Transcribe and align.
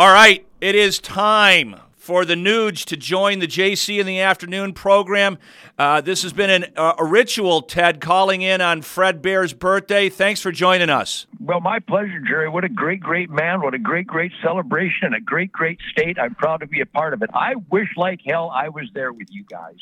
All 0.00 0.10
right, 0.10 0.46
it 0.62 0.74
is 0.74 0.98
time 0.98 1.76
for 1.94 2.24
the 2.24 2.34
Nuge 2.34 2.86
to 2.86 2.96
join 2.96 3.38
the 3.38 3.46
JC 3.46 4.00
in 4.00 4.06
the 4.06 4.20
afternoon 4.20 4.72
program. 4.72 5.36
Uh, 5.78 6.00
this 6.00 6.22
has 6.22 6.32
been 6.32 6.48
an, 6.48 6.72
uh, 6.74 6.94
a 6.98 7.04
ritual, 7.04 7.60
Ted, 7.60 8.00
calling 8.00 8.40
in 8.40 8.62
on 8.62 8.80
Fred 8.80 9.20
Bear's 9.20 9.52
birthday. 9.52 10.08
Thanks 10.08 10.40
for 10.40 10.52
joining 10.52 10.88
us. 10.88 11.26
Well, 11.38 11.60
my 11.60 11.80
pleasure, 11.80 12.18
Jerry. 12.18 12.48
What 12.48 12.64
a 12.64 12.70
great, 12.70 13.00
great 13.00 13.28
man. 13.28 13.60
What 13.60 13.74
a 13.74 13.78
great, 13.78 14.06
great 14.06 14.32
celebration. 14.42 15.08
And 15.08 15.16
a 15.16 15.20
great, 15.20 15.52
great 15.52 15.78
state. 15.90 16.18
I'm 16.18 16.34
proud 16.34 16.60
to 16.60 16.66
be 16.66 16.80
a 16.80 16.86
part 16.86 17.12
of 17.12 17.20
it. 17.20 17.28
I 17.34 17.56
wish 17.68 17.88
like 17.98 18.22
hell 18.26 18.48
I 18.48 18.70
was 18.70 18.88
there 18.94 19.12
with 19.12 19.28
you 19.30 19.44
guys. 19.44 19.76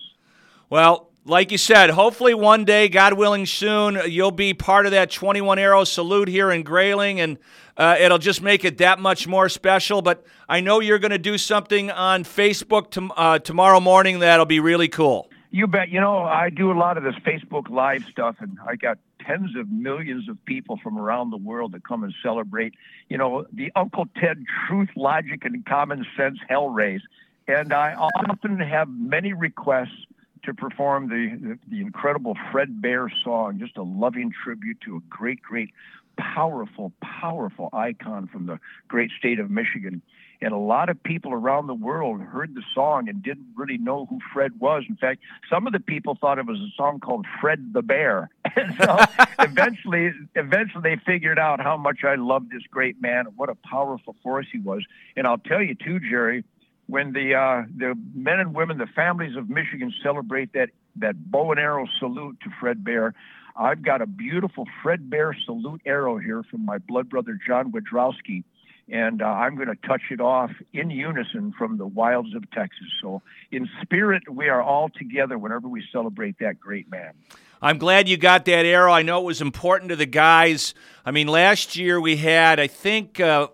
Well, 0.68 1.07
like 1.24 1.52
you 1.52 1.58
said, 1.58 1.90
hopefully 1.90 2.34
one 2.34 2.64
day, 2.64 2.88
God 2.88 3.14
willing, 3.14 3.46
soon, 3.46 4.00
you'll 4.06 4.30
be 4.30 4.54
part 4.54 4.86
of 4.86 4.92
that 4.92 5.10
21 5.10 5.58
arrow 5.58 5.84
salute 5.84 6.28
here 6.28 6.50
in 6.50 6.62
Grayling, 6.62 7.20
and 7.20 7.38
uh, 7.76 7.96
it'll 8.00 8.18
just 8.18 8.42
make 8.42 8.64
it 8.64 8.78
that 8.78 8.98
much 8.98 9.26
more 9.26 9.48
special. 9.48 10.02
But 10.02 10.24
I 10.48 10.60
know 10.60 10.80
you're 10.80 10.98
going 10.98 11.10
to 11.10 11.18
do 11.18 11.36
something 11.36 11.90
on 11.90 12.24
Facebook 12.24 12.90
to, 12.92 13.10
uh, 13.16 13.38
tomorrow 13.38 13.80
morning 13.80 14.20
that'll 14.20 14.46
be 14.46 14.60
really 14.60 14.88
cool. 14.88 15.28
You 15.50 15.66
bet. 15.66 15.88
You 15.88 16.00
know, 16.00 16.18
I 16.18 16.50
do 16.50 16.70
a 16.70 16.78
lot 16.78 16.98
of 16.98 17.04
this 17.04 17.14
Facebook 17.16 17.70
Live 17.70 18.04
stuff, 18.04 18.36
and 18.40 18.58
I 18.66 18.76
got 18.76 18.98
tens 19.20 19.56
of 19.56 19.70
millions 19.70 20.28
of 20.28 20.42
people 20.44 20.78
from 20.82 20.98
around 20.98 21.30
the 21.30 21.36
world 21.36 21.72
that 21.72 21.84
come 21.84 22.04
and 22.04 22.14
celebrate, 22.22 22.74
you 23.08 23.18
know, 23.18 23.46
the 23.52 23.72
Uncle 23.74 24.06
Ted 24.20 24.44
truth, 24.66 24.88
logic, 24.96 25.44
and 25.44 25.64
common 25.64 26.06
sense 26.16 26.38
hell 26.48 26.68
raise. 26.68 27.02
And 27.46 27.72
I 27.72 27.94
often 27.94 28.58
have 28.60 28.88
many 28.90 29.32
requests 29.32 30.06
to 30.48 30.54
perform 30.54 31.08
the, 31.08 31.36
the, 31.40 31.58
the 31.68 31.80
incredible 31.82 32.36
Fred 32.50 32.80
Bear 32.80 33.12
song, 33.22 33.58
just 33.58 33.76
a 33.76 33.82
loving 33.82 34.32
tribute 34.44 34.80
to 34.86 34.96
a 34.96 35.00
great, 35.08 35.42
great, 35.42 35.70
powerful, 36.16 36.92
powerful 37.02 37.68
icon 37.72 38.26
from 38.26 38.46
the 38.46 38.58
great 38.88 39.10
state 39.18 39.38
of 39.38 39.50
Michigan. 39.50 40.02
And 40.40 40.52
a 40.52 40.58
lot 40.58 40.88
of 40.88 41.02
people 41.02 41.32
around 41.32 41.66
the 41.66 41.74
world 41.74 42.20
heard 42.20 42.54
the 42.54 42.62
song 42.74 43.08
and 43.08 43.22
didn't 43.22 43.48
really 43.56 43.76
know 43.76 44.06
who 44.06 44.20
Fred 44.32 44.58
was. 44.58 44.84
In 44.88 44.96
fact, 44.96 45.20
some 45.50 45.66
of 45.66 45.72
the 45.72 45.80
people 45.80 46.16
thought 46.18 46.38
it 46.38 46.46
was 46.46 46.58
a 46.60 46.72
song 46.76 47.00
called 47.00 47.26
Fred 47.40 47.72
the 47.72 47.82
Bear. 47.82 48.30
And 48.56 48.74
so 48.80 48.96
eventually, 49.38 50.10
eventually 50.34 50.82
they 50.82 50.96
figured 51.06 51.38
out 51.38 51.60
how 51.60 51.76
much 51.76 51.98
I 52.02 52.16
loved 52.16 52.50
this 52.50 52.62
great 52.68 53.00
man 53.00 53.26
and 53.26 53.36
what 53.36 53.48
a 53.48 53.54
powerful 53.54 54.16
force 54.20 54.46
he 54.50 54.58
was. 54.58 54.82
And 55.16 55.28
I'll 55.28 55.38
tell 55.38 55.62
you 55.62 55.76
too, 55.76 56.00
Jerry, 56.00 56.42
when 56.88 57.12
the 57.12 57.34
uh, 57.34 57.62
the 57.76 57.94
men 58.14 58.40
and 58.40 58.54
women, 58.54 58.78
the 58.78 58.86
families 58.86 59.36
of 59.36 59.48
Michigan 59.48 59.92
celebrate 60.02 60.52
that 60.54 60.70
that 60.96 61.30
bow 61.30 61.52
and 61.52 61.60
arrow 61.60 61.86
salute 61.98 62.38
to 62.42 62.50
Fred 62.58 62.82
Bear, 62.82 63.14
I've 63.54 63.82
got 63.82 64.00
a 64.00 64.06
beautiful 64.06 64.64
Fred 64.82 65.08
Bear 65.08 65.36
salute 65.44 65.82
arrow 65.84 66.18
here 66.18 66.42
from 66.50 66.64
my 66.64 66.78
blood 66.78 67.10
brother 67.10 67.38
John 67.46 67.72
Widrowski, 67.72 68.42
and 68.88 69.20
uh, 69.20 69.26
I'm 69.26 69.54
going 69.54 69.68
to 69.68 69.76
touch 69.86 70.00
it 70.10 70.20
off 70.20 70.50
in 70.72 70.88
unison 70.88 71.52
from 71.58 71.76
the 71.76 71.86
wilds 71.86 72.34
of 72.34 72.50
Texas. 72.52 72.86
So, 73.02 73.20
in 73.52 73.68
spirit, 73.82 74.28
we 74.28 74.48
are 74.48 74.62
all 74.62 74.88
together 74.88 75.36
whenever 75.36 75.68
we 75.68 75.84
celebrate 75.92 76.38
that 76.40 76.58
great 76.58 76.90
man. 76.90 77.12
I'm 77.60 77.76
glad 77.76 78.08
you 78.08 78.16
got 78.16 78.46
that 78.46 78.64
arrow. 78.64 78.92
I 78.92 79.02
know 79.02 79.20
it 79.20 79.24
was 79.24 79.42
important 79.42 79.90
to 79.90 79.96
the 79.96 80.06
guys. 80.06 80.72
I 81.04 81.10
mean, 81.10 81.28
last 81.28 81.76
year 81.76 82.00
we 82.00 82.16
had, 82.16 82.58
I 82.58 82.66
think, 82.66 83.20
uh, 83.20 83.48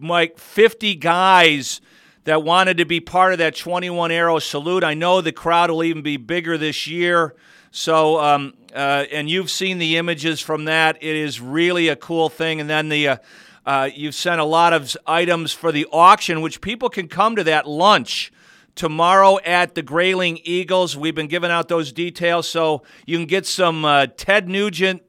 like 0.00 0.38
50 0.38 0.94
guys 0.94 1.80
that 2.24 2.42
wanted 2.42 2.78
to 2.78 2.84
be 2.84 3.00
part 3.00 3.32
of 3.32 3.38
that 3.38 3.54
21 3.54 4.10
arrow 4.10 4.38
salute. 4.38 4.82
I 4.82 4.94
know 4.94 5.20
the 5.20 5.32
crowd 5.32 5.70
will 5.70 5.84
even 5.84 6.02
be 6.02 6.16
bigger 6.16 6.58
this 6.58 6.86
year. 6.86 7.34
So, 7.70 8.20
um, 8.20 8.54
uh, 8.74 9.04
and 9.12 9.28
you've 9.28 9.50
seen 9.50 9.78
the 9.78 9.96
images 9.96 10.40
from 10.40 10.64
that. 10.66 10.96
It 11.02 11.16
is 11.16 11.40
really 11.40 11.88
a 11.88 11.96
cool 11.96 12.28
thing. 12.28 12.60
And 12.60 12.70
then 12.70 12.88
the 12.88 13.08
uh, 13.08 13.16
uh, 13.66 13.88
you've 13.94 14.14
sent 14.14 14.40
a 14.40 14.44
lot 14.44 14.72
of 14.72 14.94
items 15.06 15.52
for 15.52 15.72
the 15.72 15.86
auction, 15.90 16.42
which 16.42 16.60
people 16.60 16.90
can 16.90 17.08
come 17.08 17.34
to 17.36 17.44
that 17.44 17.66
lunch 17.66 18.30
tomorrow 18.74 19.38
at 19.44 19.74
the 19.74 19.82
Grayling 19.82 20.38
Eagles. 20.44 20.96
We've 20.96 21.14
been 21.14 21.28
giving 21.28 21.50
out 21.50 21.68
those 21.68 21.92
details, 21.92 22.46
so 22.46 22.82
you 23.06 23.16
can 23.16 23.26
get 23.26 23.46
some 23.46 23.84
uh, 23.84 24.06
Ted 24.16 24.48
Nugent 24.48 25.02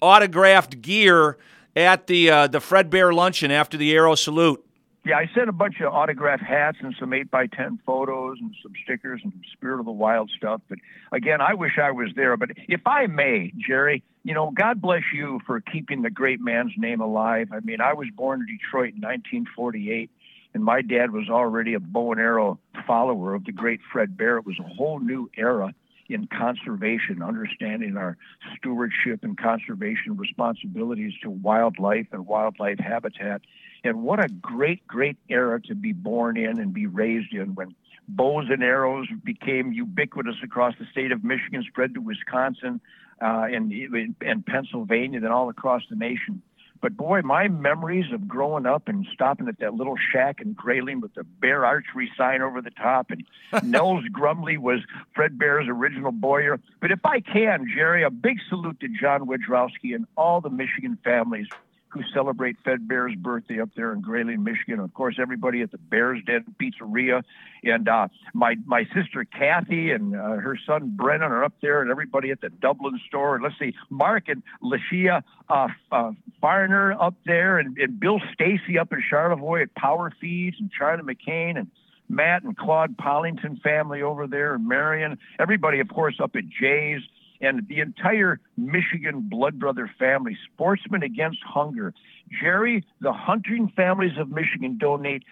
autographed 0.00 0.80
gear 0.80 1.36
at 1.76 2.06
the 2.06 2.30
uh, 2.30 2.46
the 2.46 2.60
Fred 2.60 2.88
Bear 2.90 3.12
luncheon 3.12 3.50
after 3.50 3.76
the 3.76 3.94
Arrow 3.94 4.14
Salute. 4.14 4.64
Yeah, 5.04 5.16
I 5.16 5.28
sent 5.34 5.48
a 5.48 5.52
bunch 5.52 5.80
of 5.80 5.92
autographed 5.92 6.44
hats 6.44 6.78
and 6.80 6.94
some 6.98 7.12
8 7.12 7.28
by 7.28 7.48
10 7.48 7.80
photos 7.84 8.38
and 8.40 8.54
some 8.62 8.72
stickers 8.84 9.20
and 9.24 9.32
Spirit 9.52 9.80
of 9.80 9.86
the 9.86 9.90
Wild 9.90 10.30
stuff. 10.36 10.60
But 10.68 10.78
again, 11.10 11.40
I 11.40 11.54
wish 11.54 11.72
I 11.82 11.90
was 11.90 12.10
there. 12.14 12.36
But 12.36 12.50
if 12.68 12.82
I 12.86 13.08
may, 13.08 13.52
Jerry, 13.56 14.04
you 14.22 14.32
know, 14.32 14.52
God 14.52 14.80
bless 14.80 15.02
you 15.12 15.40
for 15.44 15.60
keeping 15.60 16.02
the 16.02 16.10
great 16.10 16.40
man's 16.40 16.72
name 16.76 17.00
alive. 17.00 17.48
I 17.52 17.58
mean, 17.60 17.80
I 17.80 17.94
was 17.94 18.06
born 18.14 18.42
in 18.42 18.46
Detroit 18.46 18.94
in 18.94 19.00
1948, 19.00 20.08
and 20.54 20.62
my 20.62 20.82
dad 20.82 21.10
was 21.10 21.28
already 21.28 21.74
a 21.74 21.80
bow 21.80 22.12
and 22.12 22.20
arrow 22.20 22.60
follower 22.86 23.34
of 23.34 23.44
the 23.44 23.52
great 23.52 23.80
Fred 23.92 24.16
Bear. 24.16 24.36
It 24.36 24.46
was 24.46 24.60
a 24.60 24.74
whole 24.74 25.00
new 25.00 25.28
era 25.36 25.74
in 26.08 26.28
conservation, 26.28 27.22
understanding 27.22 27.96
our 27.96 28.16
stewardship 28.56 29.24
and 29.24 29.36
conservation 29.36 30.16
responsibilities 30.16 31.12
to 31.22 31.30
wildlife 31.30 32.06
and 32.12 32.26
wildlife 32.26 32.78
habitat. 32.78 33.42
And 33.84 34.02
what 34.02 34.24
a 34.24 34.28
great, 34.28 34.86
great 34.86 35.16
era 35.28 35.60
to 35.62 35.74
be 35.74 35.92
born 35.92 36.36
in 36.36 36.60
and 36.60 36.72
be 36.72 36.86
raised 36.86 37.32
in 37.32 37.54
when 37.54 37.74
bows 38.08 38.46
and 38.50 38.62
arrows 38.62 39.08
became 39.24 39.72
ubiquitous 39.72 40.36
across 40.42 40.74
the 40.78 40.86
state 40.92 41.12
of 41.12 41.24
Michigan, 41.24 41.64
spread 41.68 41.94
to 41.94 42.00
Wisconsin 42.00 42.80
uh, 43.20 43.46
and, 43.50 43.72
and 44.20 44.46
Pennsylvania, 44.46 45.20
then 45.20 45.32
all 45.32 45.48
across 45.48 45.82
the 45.90 45.96
nation. 45.96 46.42
But 46.80 46.96
boy, 46.96 47.22
my 47.22 47.46
memories 47.46 48.12
of 48.12 48.26
growing 48.26 48.66
up 48.66 48.88
and 48.88 49.06
stopping 49.14 49.46
at 49.46 49.60
that 49.60 49.74
little 49.74 49.94
shack 50.12 50.40
in 50.40 50.52
Grayling 50.52 51.00
with 51.00 51.14
the 51.14 51.22
Bear 51.22 51.64
Archery 51.64 52.10
sign 52.16 52.42
over 52.42 52.60
the 52.60 52.72
top, 52.72 53.12
and 53.12 53.24
Nels 53.62 54.04
Grumley 54.06 54.58
was 54.58 54.80
Fred 55.14 55.38
Bear's 55.38 55.68
original 55.68 56.10
bowyer. 56.10 56.58
But 56.80 56.90
if 56.90 56.98
I 57.06 57.20
can, 57.20 57.68
Jerry, 57.72 58.02
a 58.02 58.10
big 58.10 58.38
salute 58.48 58.80
to 58.80 58.88
John 58.88 59.28
Widrowski 59.28 59.94
and 59.94 60.06
all 60.16 60.40
the 60.40 60.50
Michigan 60.50 60.98
families 61.04 61.46
who 61.92 62.00
celebrate 62.14 62.56
Fred 62.64 62.88
Bear's 62.88 63.14
birthday 63.14 63.60
up 63.60 63.68
there 63.76 63.92
in 63.92 64.00
Grayling, 64.00 64.42
Michigan. 64.42 64.80
Of 64.80 64.94
course, 64.94 65.16
everybody 65.20 65.60
at 65.60 65.70
the 65.72 65.78
Bears 65.78 66.20
Den 66.24 66.44
Pizzeria, 66.58 67.22
and 67.62 67.86
uh, 67.86 68.08
my 68.32 68.56
my 68.64 68.84
sister 68.94 69.24
Kathy 69.24 69.90
and 69.90 70.16
uh, 70.16 70.36
her 70.36 70.58
son 70.66 70.94
Brennan 70.96 71.30
are 71.30 71.44
up 71.44 71.52
there, 71.60 71.82
and 71.82 71.90
everybody 71.90 72.30
at 72.30 72.40
the 72.40 72.48
Dublin 72.48 72.98
store. 73.06 73.34
And 73.34 73.44
let's 73.44 73.58
see, 73.58 73.74
Mark 73.90 74.28
and 74.28 74.42
Lashia 74.62 75.22
uh, 75.50 75.68
uh, 75.90 76.12
Farner 76.42 76.96
up 76.98 77.14
there, 77.26 77.58
and, 77.58 77.76
and 77.76 78.00
Bill 78.00 78.20
Stacy 78.32 78.78
up 78.78 78.92
in 78.92 79.02
Charlevoix 79.08 79.62
at 79.62 79.74
Power 79.74 80.10
Feeds, 80.20 80.56
and 80.58 80.70
Charlie 80.70 81.02
McCain 81.02 81.58
and. 81.58 81.70
Matt 82.08 82.42
and 82.42 82.54
Claude 82.54 82.98
Pollington 82.98 83.62
family 83.62 84.02
over 84.02 84.26
there, 84.26 84.52
and 84.52 84.68
Marion, 84.68 85.16
everybody, 85.38 85.80
of 85.80 85.88
course, 85.88 86.16
up 86.20 86.36
at 86.36 86.42
Jay's 86.46 87.00
and 87.42 87.66
the 87.68 87.80
entire 87.80 88.40
Michigan 88.56 89.26
Blood 89.28 89.58
Brother 89.58 89.90
family, 89.98 90.38
Sportsmen 90.52 91.02
Against 91.02 91.40
Hunger. 91.44 91.92
Jerry, 92.40 92.84
the 93.00 93.12
hunting 93.12 93.70
families 93.74 94.16
of 94.18 94.30
Michigan 94.30 94.78
donate 94.78 95.24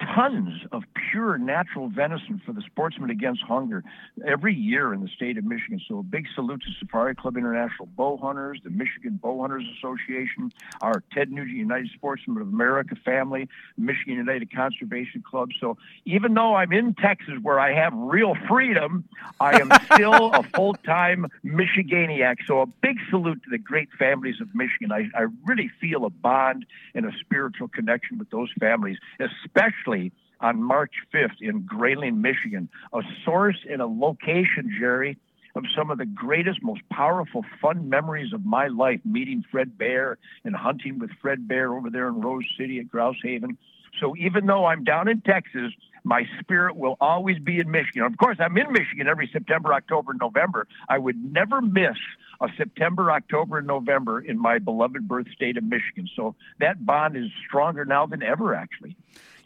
tons 0.00 0.52
of 0.72 0.82
pure 1.10 1.38
natural 1.38 1.88
venison 1.88 2.40
for 2.44 2.52
the 2.52 2.62
Sportsmen 2.62 3.10
Against 3.10 3.42
Hunger 3.42 3.82
every 4.26 4.54
year 4.54 4.92
in 4.92 5.00
the 5.00 5.08
state 5.08 5.38
of 5.38 5.44
Michigan. 5.44 5.80
So 5.88 5.98
a 5.98 6.02
big 6.02 6.26
salute 6.34 6.62
to 6.62 6.70
Safari 6.78 7.14
Club 7.14 7.36
International 7.36 7.86
Bow 7.86 8.18
Hunters, 8.18 8.60
the 8.62 8.70
Michigan 8.70 9.18
Bow 9.22 9.40
Hunters 9.40 9.64
Association, 9.78 10.52
our 10.80 11.02
Ted 11.12 11.30
Nugent 11.32 11.56
United 11.56 11.90
Sportsmen 11.94 12.40
of 12.40 12.48
America 12.48 12.94
family, 13.04 13.48
Michigan 13.76 14.14
United 14.14 14.54
Conservation 14.54 15.22
Club. 15.22 15.50
So 15.60 15.78
even 16.04 16.34
though 16.34 16.54
I'm 16.54 16.72
in 16.72 16.94
Texas 16.94 17.34
where 17.42 17.58
I 17.58 17.72
have 17.72 17.92
real 17.94 18.34
freedom, 18.48 19.04
I 19.40 19.60
am 19.60 19.70
still 19.94 20.30
a 20.32 20.42
full-time 20.42 21.26
Michiganiac. 21.44 22.38
So 22.46 22.60
a 22.60 22.66
big 22.66 22.98
salute 23.10 23.42
to 23.44 23.50
the 23.50 23.58
great 23.58 23.88
families 23.98 24.40
of 24.40 24.54
Michigan. 24.54 24.92
I, 24.92 25.08
I 25.14 25.26
really 25.44 25.70
feel 25.80 26.04
a 26.04 26.10
bond 26.10 26.66
and 26.94 27.06
a 27.06 27.12
spiritual 27.20 27.68
connection 27.68 28.18
with 28.18 28.30
those 28.30 28.50
families, 28.58 28.98
especially 29.20 29.85
especially 29.86 30.12
on 30.40 30.62
March 30.62 30.92
5th 31.14 31.40
in 31.40 31.62
Grayling, 31.62 32.20
Michigan, 32.20 32.68
a 32.92 33.00
source 33.24 33.56
and 33.68 33.80
a 33.80 33.86
location, 33.86 34.74
Jerry, 34.78 35.16
of 35.54 35.64
some 35.74 35.90
of 35.90 35.96
the 35.96 36.04
greatest, 36.04 36.62
most 36.62 36.82
powerful, 36.90 37.42
fun 37.62 37.88
memories 37.88 38.34
of 38.34 38.44
my 38.44 38.66
life, 38.66 39.00
meeting 39.04 39.42
Fred 39.50 39.78
Bear 39.78 40.18
and 40.44 40.54
hunting 40.54 40.98
with 40.98 41.10
Fred 41.22 41.48
Bear 41.48 41.72
over 41.72 41.88
there 41.88 42.08
in 42.08 42.20
Rose 42.20 42.44
City 42.58 42.78
at 42.78 42.88
Grouse 42.90 43.16
Haven. 43.22 43.56
So 43.98 44.14
even 44.18 44.44
though 44.44 44.66
I'm 44.66 44.84
down 44.84 45.08
in 45.08 45.22
Texas, 45.22 45.72
my 46.04 46.24
spirit 46.40 46.76
will 46.76 46.98
always 47.00 47.38
be 47.38 47.58
in 47.58 47.70
Michigan. 47.70 48.02
Of 48.02 48.18
course, 48.18 48.36
I'm 48.38 48.58
in 48.58 48.70
Michigan 48.70 49.08
every 49.08 49.30
September, 49.32 49.72
October, 49.72 50.12
November. 50.12 50.68
I 50.90 50.98
would 50.98 51.16
never 51.32 51.62
miss 51.62 51.96
a 52.42 52.48
September, 52.58 53.10
October, 53.10 53.58
and 53.58 53.66
November 53.66 54.20
in 54.20 54.38
my 54.38 54.58
beloved 54.58 55.08
birth 55.08 55.28
state 55.34 55.56
of 55.56 55.64
Michigan. 55.64 56.06
So 56.14 56.34
that 56.60 56.84
bond 56.84 57.16
is 57.16 57.30
stronger 57.48 57.86
now 57.86 58.04
than 58.04 58.22
ever, 58.22 58.54
actually. 58.54 58.94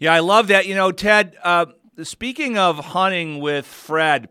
Yeah, 0.00 0.14
I 0.14 0.20
love 0.20 0.48
that. 0.48 0.66
You 0.66 0.74
know, 0.74 0.92
Ted, 0.92 1.36
uh, 1.44 1.66
speaking 2.02 2.56
of 2.56 2.78
hunting 2.78 3.38
with 3.38 3.66
Fred, 3.66 4.30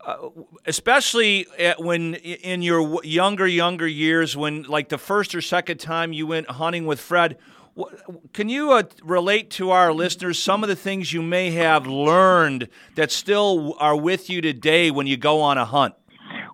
uh, 0.00 0.16
especially 0.64 1.46
when 1.78 2.14
in 2.14 2.62
your 2.62 3.04
younger, 3.04 3.46
younger 3.46 3.86
years, 3.86 4.34
when 4.34 4.62
like 4.62 4.88
the 4.88 4.96
first 4.96 5.34
or 5.34 5.42
second 5.42 5.76
time 5.78 6.14
you 6.14 6.26
went 6.26 6.48
hunting 6.48 6.86
with 6.86 7.00
Fred, 7.00 7.36
Can 8.32 8.48
you 8.48 8.72
uh, 8.72 8.84
relate 9.02 9.50
to 9.50 9.72
our 9.72 9.92
listeners 9.92 10.38
some 10.38 10.62
of 10.62 10.68
the 10.70 10.76
things 10.76 11.12
you 11.12 11.20
may 11.20 11.50
have 11.50 11.86
learned 11.86 12.68
that 12.94 13.12
still 13.12 13.76
are 13.78 13.96
with 13.96 14.30
you 14.30 14.40
today 14.40 14.90
when 14.90 15.06
you 15.06 15.18
go 15.18 15.42
on 15.42 15.58
a 15.58 15.66
hunt? 15.66 15.94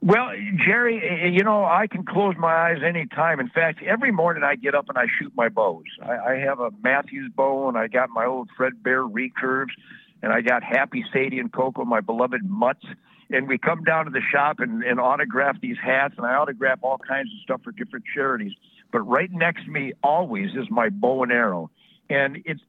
Well, 0.02 0.30
Jerry, 0.64 1.30
you 1.34 1.44
know, 1.44 1.64
I 1.64 1.86
can 1.86 2.06
close 2.06 2.34
my 2.38 2.52
eyes 2.52 2.78
anytime. 2.82 3.38
In 3.38 3.50
fact, 3.50 3.82
every 3.82 4.10
morning 4.10 4.42
I 4.42 4.56
get 4.56 4.74
up 4.74 4.88
and 4.88 4.96
I 4.96 5.04
shoot 5.18 5.32
my 5.36 5.50
bows. 5.50 5.84
I, 6.02 6.16
I 6.16 6.34
have 6.38 6.58
a 6.58 6.70
Mathews 6.82 7.30
bow, 7.36 7.68
and 7.68 7.76
I 7.76 7.86
got 7.86 8.08
my 8.08 8.24
old 8.24 8.48
Fred 8.56 8.82
Bear 8.82 9.02
recurves, 9.02 9.72
and 10.22 10.32
I 10.32 10.40
got 10.40 10.62
Happy 10.62 11.04
Sadie 11.12 11.38
and 11.38 11.52
Coco, 11.52 11.84
my 11.84 12.00
beloved 12.00 12.42
mutts. 12.44 12.86
And 13.28 13.46
we 13.46 13.58
come 13.58 13.84
down 13.84 14.06
to 14.06 14.10
the 14.10 14.22
shop 14.32 14.58
and, 14.60 14.82
and 14.82 14.98
autograph 14.98 15.60
these 15.60 15.76
hats, 15.82 16.14
and 16.16 16.26
I 16.26 16.34
autograph 16.34 16.78
all 16.82 16.98
kinds 16.98 17.28
of 17.28 17.42
stuff 17.42 17.60
for 17.62 17.70
different 17.70 18.06
charities. 18.14 18.52
But 18.92 19.00
right 19.00 19.30
next 19.30 19.66
to 19.66 19.70
me 19.70 19.92
always 20.02 20.50
is 20.56 20.66
my 20.70 20.88
bow 20.88 21.24
and 21.24 21.30
arrow. 21.30 21.70
And 22.08 22.38
it's 22.46 22.62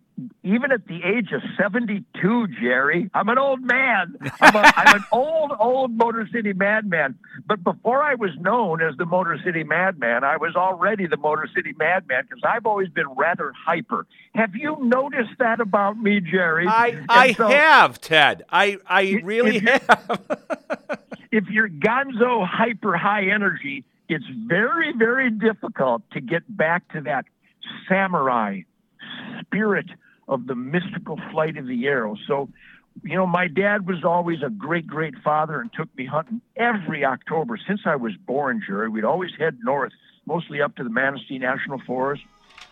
even 0.43 0.71
at 0.71 0.87
the 0.87 1.03
age 1.03 1.31
of 1.31 1.41
72, 1.57 2.47
Jerry, 2.59 3.09
I'm 3.13 3.29
an 3.29 3.37
old 3.37 3.61
man. 3.61 4.15
I'm, 4.39 4.55
a, 4.55 4.73
I'm 4.75 4.95
an 4.97 5.03
old, 5.11 5.51
old 5.59 5.91
Motor 5.91 6.27
City 6.31 6.53
madman. 6.53 7.17
But 7.45 7.63
before 7.63 8.01
I 8.01 8.15
was 8.15 8.31
known 8.39 8.81
as 8.81 8.95
the 8.97 9.05
Motor 9.05 9.39
City 9.43 9.63
madman, 9.63 10.23
I 10.23 10.37
was 10.37 10.55
already 10.55 11.07
the 11.07 11.17
Motor 11.17 11.47
City 11.55 11.73
madman 11.77 12.23
because 12.29 12.43
I've 12.43 12.65
always 12.65 12.89
been 12.89 13.07
rather 13.09 13.53
hyper. 13.65 14.05
Have 14.35 14.55
you 14.55 14.77
noticed 14.81 15.37
that 15.39 15.59
about 15.59 15.97
me, 15.97 16.19
Jerry? 16.19 16.67
I, 16.67 17.03
I 17.09 17.33
so, 17.33 17.47
have, 17.47 18.01
Ted. 18.01 18.43
I, 18.49 18.77
I 18.85 19.21
really 19.23 19.57
if 19.57 19.63
have. 19.63 20.21
if 21.31 21.49
you're 21.49 21.69
gonzo, 21.69 22.45
hyper, 22.47 22.97
high 22.97 23.25
energy, 23.25 23.83
it's 24.09 24.25
very, 24.47 24.93
very 24.93 25.29
difficult 25.29 26.01
to 26.11 26.21
get 26.21 26.43
back 26.47 26.91
to 26.93 27.01
that 27.01 27.25
samurai 27.87 28.61
spirit 29.41 29.87
of 30.31 30.47
the 30.47 30.55
mystical 30.55 31.19
flight 31.31 31.57
of 31.57 31.67
the 31.67 31.85
arrow. 31.85 32.15
So, 32.27 32.49
you 33.03 33.15
know, 33.15 33.27
my 33.27 33.47
dad 33.47 33.85
was 33.85 34.03
always 34.03 34.41
a 34.41 34.49
great, 34.49 34.87
great 34.87 35.13
father 35.23 35.61
and 35.61 35.71
took 35.71 35.95
me 35.95 36.07
hunting 36.07 36.41
every 36.55 37.05
October 37.05 37.59
since 37.67 37.81
I 37.85 37.97
was 37.97 38.13
born, 38.15 38.63
Jerry. 38.65 38.89
We'd 38.89 39.05
always 39.05 39.31
head 39.37 39.59
north, 39.61 39.93
mostly 40.25 40.61
up 40.61 40.75
to 40.77 40.83
the 40.83 40.89
Manistee 40.89 41.37
National 41.37 41.79
Forest. 41.85 42.23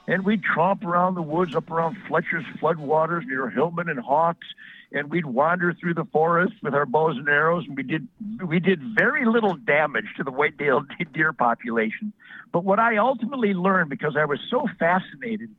And 0.07 0.25
we'd 0.25 0.41
tromp 0.43 0.83
around 0.83 1.13
the 1.13 1.21
woods 1.21 1.55
up 1.55 1.69
around 1.69 1.97
Fletcher's 2.07 2.45
floodwaters 2.59 3.25
near 3.27 3.49
Hillman 3.49 3.89
and 3.89 3.99
Hawks 3.99 4.47
and 4.91 5.09
we'd 5.09 5.25
wander 5.25 5.73
through 5.73 5.93
the 5.93 6.05
forest 6.05 6.53
with 6.63 6.73
our 6.73 6.85
bows 6.85 7.17
and 7.17 7.27
arrows, 7.27 7.65
and 7.67 7.77
we 7.77 7.83
did 7.83 8.07
we 8.45 8.59
did 8.59 8.81
very 8.97 9.25
little 9.25 9.55
damage 9.55 10.05
to 10.17 10.23
the 10.23 10.31
white-tailed 10.31 10.87
deer 11.13 11.33
population. 11.33 12.13
But 12.51 12.63
what 12.63 12.79
I 12.79 12.97
ultimately 12.97 13.53
learned, 13.53 13.89
because 13.89 14.15
I 14.17 14.25
was 14.25 14.39
so 14.49 14.67
fascinated 14.79 15.49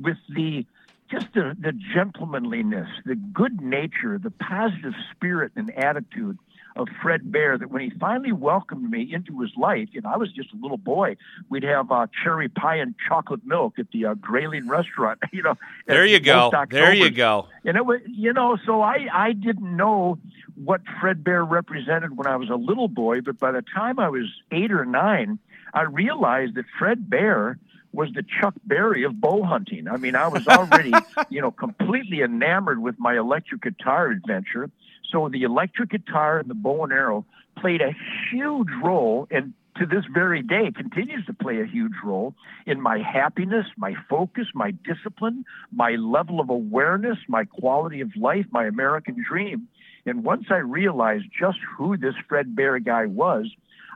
with 0.00 0.16
the 0.34 0.66
just 1.10 1.32
the, 1.34 1.56
the 1.58 1.72
gentlemanliness, 1.72 2.88
the 3.04 3.16
good 3.16 3.60
nature, 3.60 4.18
the 4.18 4.30
positive 4.30 4.94
spirit 5.14 5.52
and 5.56 5.76
attitude 5.76 6.38
of 6.76 6.88
Fred 7.02 7.32
Bear 7.32 7.58
that 7.58 7.70
when 7.70 7.82
he 7.82 7.90
finally 7.98 8.32
welcomed 8.32 8.90
me 8.90 9.12
into 9.12 9.40
his 9.40 9.50
life, 9.56 9.88
you 9.92 10.00
know, 10.00 10.10
I 10.10 10.16
was 10.16 10.32
just 10.32 10.52
a 10.52 10.56
little 10.56 10.76
boy. 10.76 11.16
We'd 11.48 11.64
have 11.64 11.90
uh, 11.90 12.06
cherry 12.22 12.48
pie 12.48 12.76
and 12.76 12.94
chocolate 13.08 13.44
milk 13.44 13.78
at 13.78 13.90
the 13.92 14.06
uh, 14.06 14.14
Grayling 14.14 14.68
restaurant. 14.68 15.18
You 15.32 15.44
know, 15.44 15.54
there 15.86 16.04
you 16.04 16.18
go. 16.18 16.50
There 16.68 16.92
you 16.92 17.10
go. 17.10 17.46
And 17.64 17.76
it 17.76 17.86
was, 17.86 18.00
you 18.06 18.32
know, 18.32 18.58
so 18.66 18.82
I 18.82 19.06
I 19.12 19.32
didn't 19.32 19.76
know 19.76 20.18
what 20.56 20.82
Fred 21.00 21.22
Bear 21.22 21.44
represented 21.44 22.16
when 22.16 22.26
I 22.26 22.36
was 22.36 22.50
a 22.50 22.56
little 22.56 22.88
boy, 22.88 23.20
but 23.20 23.38
by 23.38 23.52
the 23.52 23.62
time 23.62 23.98
I 23.98 24.08
was 24.08 24.26
eight 24.50 24.72
or 24.72 24.84
nine, 24.84 25.38
I 25.72 25.82
realized 25.82 26.56
that 26.56 26.64
Fred 26.78 27.08
Bear 27.08 27.58
was 27.92 28.10
the 28.14 28.22
Chuck 28.22 28.54
Berry 28.64 29.04
of 29.04 29.20
bow 29.20 29.42
hunting. 29.42 29.88
I 29.88 29.96
mean, 29.96 30.14
I 30.14 30.28
was 30.28 30.46
already, 30.46 30.92
you 31.30 31.40
know, 31.40 31.50
completely 31.50 32.22
enamored 32.22 32.80
with 32.80 32.96
my 32.98 33.16
electric 33.16 33.62
guitar 33.62 34.08
adventure. 34.08 34.70
So 35.10 35.28
the 35.28 35.42
electric 35.42 35.90
guitar 35.90 36.38
and 36.38 36.48
the 36.48 36.54
bow 36.54 36.84
and 36.84 36.92
arrow 36.92 37.24
played 37.58 37.80
a 37.80 37.92
huge 38.30 38.68
role 38.82 39.26
and 39.30 39.52
to 39.76 39.86
this 39.86 40.04
very 40.12 40.42
day 40.42 40.70
continues 40.70 41.24
to 41.26 41.32
play 41.32 41.60
a 41.60 41.64
huge 41.64 41.94
role 42.04 42.34
in 42.66 42.80
my 42.80 42.98
happiness, 42.98 43.66
my 43.76 43.94
focus, 44.08 44.46
my 44.52 44.72
discipline, 44.72 45.44
my 45.72 45.92
level 45.92 46.40
of 46.40 46.50
awareness, 46.50 47.18
my 47.28 47.44
quality 47.44 48.00
of 48.00 48.10
life, 48.16 48.46
my 48.50 48.66
American 48.66 49.24
dream. 49.26 49.68
And 50.06 50.24
once 50.24 50.46
I 50.50 50.56
realized 50.56 51.26
just 51.38 51.58
who 51.76 51.96
this 51.96 52.14
Fred 52.28 52.54
Bear 52.54 52.78
guy 52.78 53.06
was, 53.06 53.50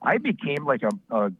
I 0.05 0.19
became 0.19 0.65
like 0.65 0.83
a, 0.83 1.17
a, 1.17 1.33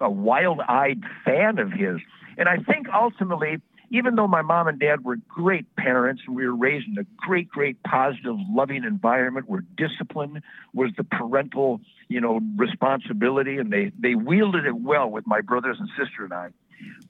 a 0.00 0.10
wild 0.10 0.60
eyed 0.60 1.00
fan 1.24 1.58
of 1.58 1.72
his. 1.72 1.98
And 2.36 2.48
I 2.48 2.58
think 2.58 2.86
ultimately, 2.92 3.60
even 3.90 4.14
though 4.14 4.28
my 4.28 4.42
mom 4.42 4.68
and 4.68 4.78
dad 4.78 5.04
were 5.04 5.16
great 5.28 5.74
parents 5.76 6.22
and 6.26 6.34
we 6.34 6.46
were 6.46 6.56
raised 6.56 6.88
in 6.88 6.96
a 6.98 7.06
great, 7.16 7.48
great, 7.48 7.82
positive, 7.82 8.36
loving 8.50 8.84
environment 8.84 9.48
where 9.48 9.64
discipline 9.76 10.42
was 10.72 10.90
the 10.96 11.04
parental, 11.04 11.80
you 12.08 12.20
know, 12.20 12.40
responsibility, 12.56 13.58
and 13.58 13.70
they 13.70 13.92
they 13.98 14.14
wielded 14.14 14.64
it 14.64 14.74
well 14.76 15.10
with 15.10 15.26
my 15.26 15.42
brothers 15.42 15.76
and 15.78 15.88
sister 15.90 16.24
and 16.24 16.32
I. 16.32 16.48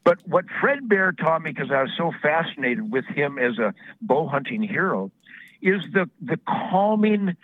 But 0.05 0.27
what 0.27 0.45
Fred 0.61 0.89
Bear 0.89 1.13
taught 1.13 1.43
me, 1.43 1.53
because 1.53 1.71
I 1.71 1.83
was 1.83 1.93
so 1.97 2.11
fascinated 2.21 2.91
with 2.91 3.05
him 3.07 3.39
as 3.39 3.59
a 3.59 3.75
bow 4.01 4.27
hunting 4.27 4.63
hero, 4.63 5.13
is 5.61 5.83
the 5.93 6.11
the 6.21 6.39
calming 6.49 7.37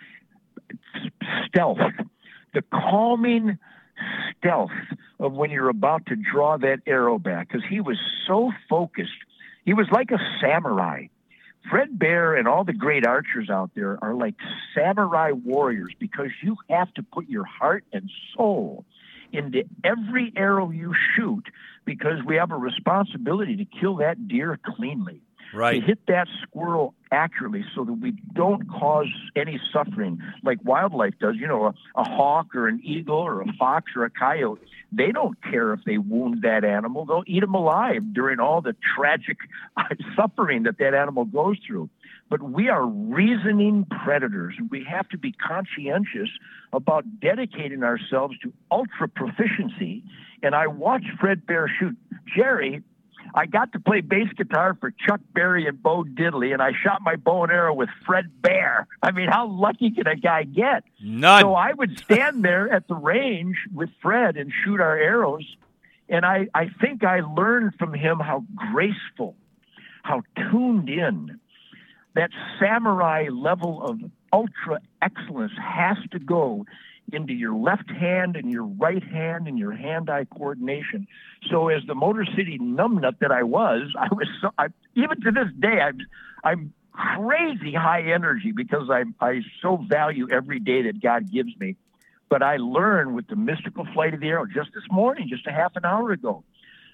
stealth 1.47 1.79
the 2.53 2.63
calming 2.71 3.57
stealth 4.37 4.71
of 5.19 5.33
when 5.33 5.51
you're 5.51 5.69
about 5.69 6.05
to 6.07 6.15
draw 6.15 6.57
that 6.57 6.79
arrow 6.85 7.19
back 7.19 7.47
because 7.47 7.63
he 7.69 7.81
was 7.81 7.97
so 8.27 8.51
focused. 8.69 9.11
He 9.65 9.73
was 9.73 9.87
like 9.91 10.11
a 10.11 10.19
samurai. 10.41 11.07
Fred 11.69 11.99
Bear 11.99 12.35
and 12.35 12.47
all 12.47 12.63
the 12.63 12.73
great 12.73 13.05
archers 13.05 13.49
out 13.49 13.71
there 13.75 13.97
are 14.01 14.13
like 14.13 14.35
samurai 14.73 15.31
warriors 15.31 15.93
because 15.99 16.29
you 16.41 16.55
have 16.69 16.91
to 16.95 17.03
put 17.03 17.27
your 17.27 17.43
heart 17.43 17.83
and 17.91 18.09
soul 18.35 18.85
into 19.31 19.63
every 19.83 20.33
arrow 20.35 20.71
you 20.71 20.93
shoot 21.15 21.43
because 21.85 22.23
we 22.25 22.37
have 22.37 22.51
a 22.51 22.57
responsibility 22.57 23.57
to 23.57 23.65
kill 23.65 23.97
that 23.97 24.27
deer 24.27 24.57
cleanly 24.75 25.21
right. 25.53 25.79
to 25.79 25.85
hit 25.85 25.99
that 26.07 26.27
squirrel 26.43 26.93
accurately 27.11 27.65
so 27.75 27.83
that 27.83 27.93
we 27.93 28.11
don't 28.33 28.69
cause 28.69 29.07
any 29.35 29.59
suffering 29.73 30.19
like 30.43 30.59
wildlife 30.63 31.13
does. 31.19 31.35
You 31.35 31.47
know, 31.47 31.65
a, 31.65 31.73
a 31.95 32.03
hawk 32.03 32.55
or 32.55 32.67
an 32.67 32.81
eagle 32.83 33.17
or 33.17 33.41
a 33.41 33.51
fox 33.57 33.91
or 33.95 34.05
a 34.05 34.09
coyote, 34.09 34.61
they 34.91 35.11
don't 35.11 35.41
care 35.43 35.73
if 35.73 35.81
they 35.85 35.97
wound 35.97 36.41
that 36.43 36.63
animal. 36.63 37.05
They'll 37.05 37.23
eat 37.27 37.41
them 37.41 37.55
alive 37.55 38.13
during 38.13 38.39
all 38.39 38.61
the 38.61 38.75
tragic 38.95 39.37
suffering 40.15 40.63
that 40.63 40.77
that 40.79 40.93
animal 40.93 41.25
goes 41.25 41.57
through. 41.65 41.89
But 42.29 42.43
we 42.43 42.69
are 42.69 42.85
reasoning 42.85 43.87
predators, 44.03 44.53
and 44.57 44.69
we 44.69 44.83
have 44.83 45.09
to 45.09 45.17
be 45.17 45.31
conscientious 45.31 46.29
about 46.71 47.03
dedicating 47.19 47.83
ourselves 47.83 48.37
to 48.43 48.53
ultra 48.71 49.07
proficiency. 49.07 50.03
And 50.43 50.53
I 50.53 50.67
watched 50.67 51.09
Fred 51.19 51.47
Bear 51.47 51.71
shoot. 51.79 51.97
Jerry, 52.35 52.83
I 53.33 53.45
got 53.45 53.73
to 53.73 53.79
play 53.79 54.01
bass 54.01 54.29
guitar 54.35 54.75
for 54.79 54.91
Chuck 54.91 55.21
Berry 55.33 55.67
and 55.67 55.81
Bo 55.81 56.03
Diddley, 56.03 56.53
and 56.53 56.61
I 56.61 56.71
shot 56.83 57.01
my 57.01 57.15
bow 57.15 57.43
and 57.43 57.51
arrow 57.51 57.73
with 57.73 57.89
Fred 58.05 58.41
Bear. 58.41 58.87
I 59.01 59.11
mean, 59.11 59.29
how 59.29 59.47
lucky 59.47 59.91
can 59.91 60.07
a 60.07 60.15
guy 60.15 60.43
get? 60.43 60.83
None. 61.01 61.41
So 61.41 61.53
I 61.53 61.73
would 61.73 61.99
stand 61.99 62.43
there 62.43 62.71
at 62.71 62.87
the 62.87 62.95
range 62.95 63.57
with 63.73 63.89
Fred 64.01 64.37
and 64.37 64.51
shoot 64.63 64.81
our 64.81 64.97
arrows. 64.97 65.45
And 66.07 66.25
I, 66.25 66.47
I 66.55 66.69
think 66.81 67.03
I 67.03 67.19
learned 67.19 67.75
from 67.77 67.93
him 67.93 68.19
how 68.19 68.43
graceful, 68.73 69.35
how 70.03 70.23
tuned 70.51 70.89
in 70.89 71.39
that 72.15 72.31
samurai 72.59 73.27
level 73.31 73.83
of 73.83 73.99
ultra 74.33 74.79
excellence 75.01 75.53
has 75.61 75.97
to 76.11 76.19
go 76.19 76.65
into 77.13 77.33
your 77.33 77.53
left 77.53 77.89
hand 77.89 78.35
and 78.35 78.51
your 78.51 78.63
right 78.63 79.03
hand 79.03 79.47
and 79.47 79.57
your 79.57 79.71
hand-eye 79.71 80.25
coordination. 80.25 81.07
So 81.49 81.69
as 81.69 81.83
the 81.87 81.95
Motor 81.95 82.25
City 82.35 82.57
numbnut 82.59 83.19
that 83.19 83.31
I 83.31 83.43
was, 83.43 83.93
I 83.99 84.07
was 84.11 84.27
so, 84.41 84.49
I, 84.57 84.67
even 84.95 85.21
to 85.21 85.31
this 85.31 85.47
day 85.59 85.79
I'm 85.81 85.99
I'm 86.43 86.73
crazy 86.91 87.73
high 87.73 88.11
energy 88.11 88.51
because 88.51 88.89
I 88.89 89.03
I 89.19 89.41
so 89.61 89.77
value 89.77 90.27
every 90.31 90.59
day 90.59 90.83
that 90.83 91.01
God 91.01 91.31
gives 91.31 91.55
me. 91.59 91.75
But 92.29 92.43
I 92.43 92.57
learned 92.57 93.15
with 93.15 93.27
the 93.27 93.35
mystical 93.35 93.87
flight 93.93 94.13
of 94.13 94.19
the 94.19 94.27
arrow 94.27 94.45
just 94.45 94.69
this 94.73 94.83
morning, 94.91 95.27
just 95.29 95.47
a 95.47 95.51
half 95.51 95.75
an 95.75 95.83
hour 95.83 96.11
ago. 96.11 96.43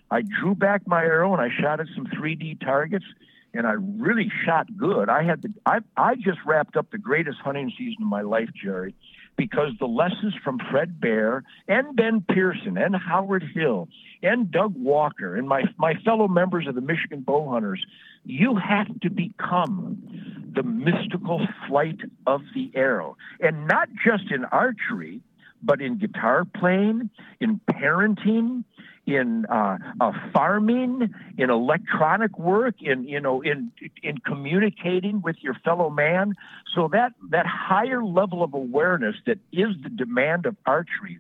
I 0.10 0.22
drew 0.22 0.56
back 0.56 0.88
my 0.88 1.04
arrow 1.04 1.34
and 1.34 1.42
I 1.42 1.50
shot 1.62 1.82
at 1.82 1.88
some 1.94 2.06
3D 2.06 2.62
targets 2.62 3.06
and 3.54 3.68
I 3.68 3.74
really 3.74 4.32
shot 4.46 4.68
good. 4.78 5.10
I 5.10 5.24
had 5.24 5.42
the 5.42 5.54
I 5.66 5.80
I 5.98 6.16
just 6.16 6.40
wrapped 6.46 6.78
up 6.78 6.92
the 6.92 6.98
greatest 6.98 7.40
hunting 7.40 7.72
season 7.78 8.04
of 8.04 8.08
my 8.08 8.22
life, 8.22 8.50
Jerry 8.54 8.96
because 9.38 9.72
the 9.80 9.86
lessons 9.86 10.34
from 10.44 10.60
Fred 10.72 11.00
Bear 11.00 11.44
and 11.68 11.96
Ben 11.96 12.24
Pearson 12.28 12.78
and 12.78 12.96
Howard 12.96 13.44
Hill 13.54 13.90
and 14.24 14.50
Doug 14.52 14.74
Walker 14.76 15.36
and 15.36 15.48
my, 15.48 15.64
my 15.78 15.96
fellow 16.06 16.28
members 16.28 16.68
of 16.68 16.76
the 16.76 16.82
Michigan 16.82 17.22
Bow 17.22 17.50
Hunters, 17.50 17.86
you 18.24 18.56
have 18.56 19.00
to 19.02 19.10
become 19.10 20.52
the 20.56 20.64
mystical 20.64 21.46
flight 21.68 22.00
of 22.26 22.42
the 22.54 22.72
arrow. 22.76 23.18
And 23.40 23.68
not 23.68 23.90
just 24.04 24.32
in 24.32 24.46
archery, 24.46 25.22
but 25.62 25.82
in 25.82 25.98
guitar 25.98 26.46
playing, 26.46 27.10
in 27.40 27.60
parenting, 27.70 28.64
in 29.06 29.46
uh, 29.46 29.78
uh, 30.00 30.12
farming, 30.34 31.14
in 31.38 31.50
electronic 31.50 32.38
work, 32.40 32.76
in 32.82 33.08
you 33.08 33.20
know, 33.20 33.42
in 33.42 33.72
in 34.02 34.18
communicating 34.20 35.22
with 35.22 35.36
your 35.42 35.54
fellow 35.64 35.90
man. 35.90 36.36
So 36.74 36.90
that 36.92 37.14
that 37.30 37.46
higher 37.46 38.04
level 38.04 38.44
of 38.44 38.54
awareness 38.54 39.16
that 39.26 39.40
is 39.52 39.70
the 39.84 39.90
demand 39.90 40.46
of 40.46 40.56
archery. 40.66 41.20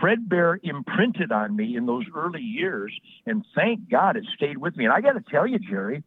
Fred 0.00 0.28
Bear 0.28 0.60
imprinted 0.62 1.32
on 1.32 1.56
me 1.56 1.76
in 1.76 1.86
those 1.86 2.04
early 2.14 2.42
years, 2.42 2.92
and 3.26 3.44
thank 3.54 3.88
God 3.88 4.16
it 4.16 4.24
stayed 4.36 4.58
with 4.58 4.76
me. 4.76 4.84
And 4.84 4.92
I 4.92 5.00
got 5.00 5.12
to 5.12 5.24
tell 5.30 5.46
you, 5.46 5.58
Jerry, 5.58 6.02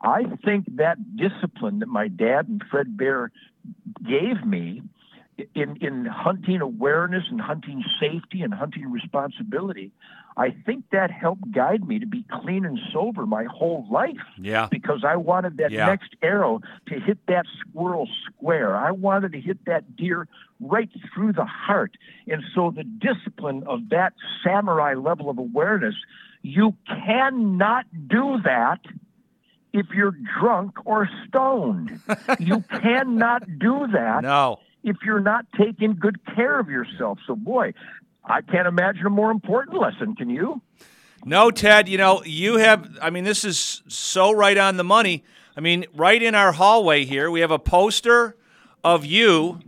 I 0.00 0.24
think 0.44 0.64
that 0.76 0.96
discipline 1.16 1.80
that 1.80 1.88
my 1.88 2.08
dad 2.08 2.48
and 2.48 2.62
Fred 2.70 2.96
Bear 2.96 3.30
gave 4.02 4.44
me 4.46 4.82
in, 5.54 5.76
in 5.80 6.06
hunting 6.06 6.60
awareness 6.60 7.24
and 7.30 7.40
hunting 7.40 7.84
safety 8.00 8.42
and 8.42 8.52
hunting 8.52 8.90
responsibility, 8.90 9.92
I 10.38 10.50
think 10.64 10.84
that 10.92 11.10
helped 11.10 11.50
guide 11.50 11.86
me 11.86 11.98
to 11.98 12.06
be 12.06 12.24
clean 12.30 12.64
and 12.64 12.78
sober 12.92 13.26
my 13.26 13.44
whole 13.44 13.84
life. 13.90 14.16
Yeah. 14.38 14.68
Because 14.70 15.04
I 15.04 15.16
wanted 15.16 15.56
that 15.56 15.72
Yeah. 15.72 15.86
next 15.86 16.14
arrow 16.22 16.60
to 16.86 17.00
hit 17.00 17.18
that 17.26 17.44
squirrel 17.60 18.08
square. 18.26 18.76
I 18.76 18.92
wanted 18.92 19.32
to 19.32 19.40
hit 19.40 19.64
that 19.66 19.96
deer 19.96 20.28
right 20.60 20.88
through 21.12 21.32
the 21.32 21.44
heart. 21.44 21.96
And 22.28 22.42
so 22.54 22.70
the 22.70 22.84
discipline 22.84 23.64
of 23.66 23.88
that 23.90 24.12
samurai 24.44 24.94
level 24.94 25.28
of 25.28 25.38
awareness, 25.38 25.96
you 26.42 26.74
cannot 26.86 27.86
do 28.06 28.40
that 28.44 28.78
if 29.72 29.86
you're 29.92 30.14
drunk 30.40 30.78
or 30.86 31.08
stoned. 31.26 32.00
you 32.38 32.60
cannot 32.70 33.42
do 33.58 33.88
that 33.92 34.22
No. 34.22 34.60
if 34.84 34.98
you're 35.04 35.20
not 35.20 35.46
taking 35.58 35.94
good 35.94 36.24
care 36.26 36.60
of 36.60 36.70
yourself. 36.70 37.18
So, 37.26 37.34
boy, 37.34 37.74
I 38.28 38.42
can't 38.42 38.68
imagine 38.68 39.06
a 39.06 39.10
more 39.10 39.30
important 39.30 39.80
lesson. 39.80 40.14
Can 40.14 40.28
you? 40.28 40.60
No, 41.24 41.50
Ted, 41.50 41.88
you 41.88 41.98
know, 41.98 42.22
you 42.24 42.58
have, 42.58 42.86
I 43.02 43.10
mean, 43.10 43.24
this 43.24 43.44
is 43.44 43.82
so 43.88 44.30
right 44.32 44.56
on 44.56 44.76
the 44.76 44.84
money. 44.84 45.24
I 45.56 45.60
mean, 45.60 45.86
right 45.94 46.22
in 46.22 46.34
our 46.34 46.52
hallway 46.52 47.04
here, 47.04 47.30
we 47.30 47.40
have 47.40 47.50
a 47.50 47.58
poster 47.58 48.36
of 48.84 49.04
you 49.04 49.60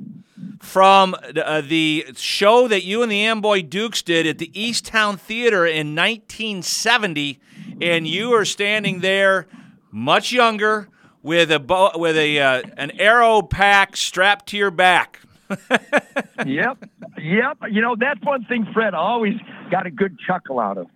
from 0.60 1.16
uh, 1.36 1.62
the 1.62 2.06
show 2.16 2.68
that 2.68 2.84
you 2.84 3.02
and 3.02 3.10
the 3.10 3.24
Amboy 3.24 3.62
Dukes 3.62 4.02
did 4.02 4.26
at 4.26 4.38
the 4.38 4.48
Eastown 4.54 5.18
Theater 5.18 5.66
in 5.66 5.96
1970. 5.96 7.40
And 7.80 8.06
you 8.06 8.32
are 8.34 8.44
standing 8.44 9.00
there, 9.00 9.48
much 9.90 10.32
younger, 10.32 10.88
with 11.22 11.50
a 11.50 11.58
bow, 11.58 11.92
with 11.96 12.16
a 12.16 12.38
uh, 12.38 12.62
an 12.76 12.92
arrow 12.92 13.42
pack 13.42 13.96
strapped 13.96 14.46
to 14.50 14.56
your 14.56 14.70
back. 14.70 15.20
yep, 16.47 16.78
yep. 17.19 17.59
You 17.71 17.80
know, 17.80 17.97
that's 17.99 18.21
one 18.23 18.45
thing 18.45 18.66
Fred 18.73 18.95
always 18.95 19.35
got 19.71 19.87
a 19.87 19.90
good 19.90 20.16
chuckle 20.26 20.61
out 20.61 20.78
of. 20.78 20.87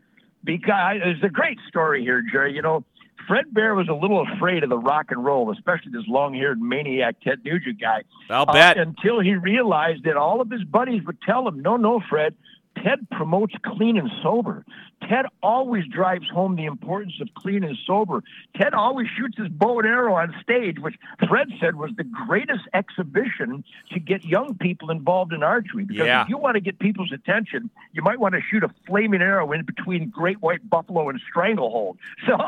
Because 0.43 0.99
there's 1.03 1.23
a 1.23 1.31
great 1.31 1.59
story 1.69 2.03
here, 2.03 2.23
Jerry. 2.31 2.55
You 2.55 2.63
know, 2.63 2.85
Fred 3.27 3.53
Bear 3.53 3.75
was 3.75 3.89
a 3.89 3.95
little 3.95 4.27
afraid 4.35 4.63
of 4.63 4.69
the 4.69 4.79
rock 4.79 5.07
and 5.11 5.25
roll, 5.25 5.51
especially 5.51 5.93
this 5.93 6.05
long-haired 6.07 6.61
maniac 6.61 7.17
Ted 7.23 7.39
Nugent 7.45 7.81
guy. 7.81 8.03
I'll 8.29 8.45
uh, 8.49 8.53
bet. 8.53 8.77
until 8.77 9.21
he 9.21 9.35
realized 9.35 10.05
that 10.05 10.17
all 10.17 10.41
of 10.41 10.51
his 10.51 10.63
buddies 10.65 11.03
would 11.07 11.21
tell 11.23 11.47
him, 11.49 11.61
"No, 11.61 11.77
no, 11.77 12.01
Fred." 12.09 12.35
Ted 12.83 13.09
promotes 13.11 13.55
clean 13.65 13.97
and 13.97 14.11
sober. 14.23 14.65
Ted 15.09 15.27
always 15.43 15.85
drives 15.87 16.29
home 16.29 16.57
the 16.57 16.65
importance 16.65 17.15
of 17.21 17.29
clean 17.35 17.63
and 17.63 17.77
sober. 17.87 18.23
Ted 18.57 18.75
always 18.75 19.07
shoots 19.17 19.37
his 19.39 19.49
bow 19.49 19.79
and 19.79 19.89
arrow 19.89 20.15
on 20.15 20.35
stage, 20.43 20.79
which 20.79 20.97
Fred 21.29 21.49
said 21.61 21.77
was 21.77 21.91
the 21.97 22.05
greatest 22.05 22.63
exhibition 22.73 23.65
to 23.93 24.01
get 24.01 24.25
young 24.25 24.55
people 24.57 24.91
involved 24.91 25.33
in 25.33 25.43
archery. 25.43 25.85
Because 25.85 26.07
Yeah. 26.07 26.23
if 26.23 26.29
you 26.29 26.39
want 26.39 26.55
to 26.55 26.61
get 26.61 26.79
people's 26.79 27.13
attention, 27.13 27.71
you 27.93 28.03
might 28.03 28.19
want 28.19 28.35
to 28.35 28.41
shoot 28.41 28.65
a 28.65 28.71
flaming 28.87 29.23
arrow 29.23 29.53
in 29.53 29.65
between 29.65 30.09
great 30.11 30.41
white 30.43 30.69
buffalo 30.69 31.09
and 31.09 31.21
stranglehold. 31.29 31.99
So, 32.27 32.39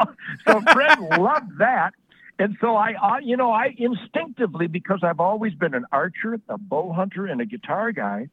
so 0.47 0.61
Fred 0.73 0.99
loved 1.19 1.59
that. 1.59 1.93
And 2.39 2.57
so 2.61 2.77
I, 2.77 2.93
I, 3.01 3.19
you 3.21 3.37
know, 3.37 3.51
I 3.51 3.75
instinctively, 3.79 4.67
because 4.67 5.01
I've 5.03 5.21
always 5.21 5.55
been 5.55 5.75
an 5.75 5.85
archer, 5.93 6.39
a 6.49 6.59
bow 6.59 6.93
hunter, 6.93 7.27
and 7.27 7.41
a 7.41 7.47
guitar 7.47 7.93
guy, 7.93 8.29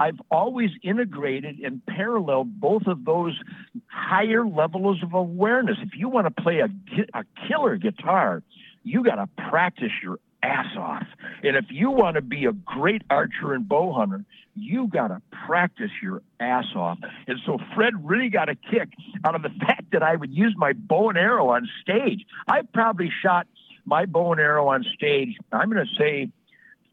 I've 0.00 0.18
always 0.30 0.70
integrated 0.82 1.58
and 1.60 1.84
paralleled 1.84 2.58
both 2.58 2.86
of 2.86 3.04
those 3.04 3.38
higher 3.86 4.46
levels 4.46 5.02
of 5.02 5.12
awareness. 5.12 5.76
If 5.82 5.90
you 5.94 6.08
want 6.08 6.26
to 6.34 6.42
play 6.42 6.60
a, 6.60 6.68
a 7.12 7.24
killer 7.46 7.76
guitar, 7.76 8.42
you 8.82 9.04
got 9.04 9.16
to 9.16 9.28
practice 9.50 9.92
your 10.02 10.18
ass 10.42 10.74
off. 10.78 11.06
And 11.42 11.54
if 11.54 11.66
you 11.68 11.90
want 11.90 12.14
to 12.14 12.22
be 12.22 12.46
a 12.46 12.52
great 12.52 13.02
archer 13.10 13.52
and 13.52 13.68
bow 13.68 13.92
hunter, 13.92 14.24
you 14.56 14.88
got 14.88 15.08
to 15.08 15.20
practice 15.46 15.90
your 16.02 16.22
ass 16.40 16.64
off. 16.74 16.98
And 17.26 17.38
so 17.44 17.58
Fred 17.74 17.92
really 18.02 18.30
got 18.30 18.48
a 18.48 18.54
kick 18.54 18.88
out 19.22 19.34
of 19.34 19.42
the 19.42 19.50
fact 19.60 19.92
that 19.92 20.02
I 20.02 20.16
would 20.16 20.32
use 20.32 20.54
my 20.56 20.72
bow 20.72 21.10
and 21.10 21.18
arrow 21.18 21.50
on 21.50 21.68
stage. 21.82 22.24
I 22.48 22.62
probably 22.72 23.10
shot 23.22 23.46
my 23.84 24.06
bow 24.06 24.32
and 24.32 24.40
arrow 24.40 24.68
on 24.68 24.84
stage, 24.94 25.36
I'm 25.52 25.70
going 25.70 25.84
to 25.84 25.94
say 25.98 26.30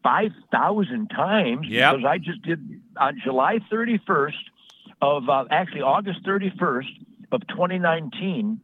5,000 0.07 1.09
times 1.09 1.67
Yep. 1.67 1.95
because 1.97 2.09
I 2.09 2.17
just 2.17 2.41
did 2.41 2.81
on 2.97 3.19
July 3.21 3.59
31st 3.69 4.31
of 5.01 5.27
uh, 5.27 5.43
actually 5.51 5.81
August 5.81 6.23
31st 6.23 6.85
of 7.33 7.45
2019. 7.47 8.61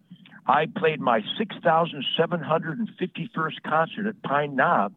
I 0.47 0.67
played 0.67 1.01
my 1.01 1.19
6,751st 1.37 3.61
concert 3.65 4.07
at 4.07 4.23
Pine 4.23 4.55
Knob. 4.55 4.93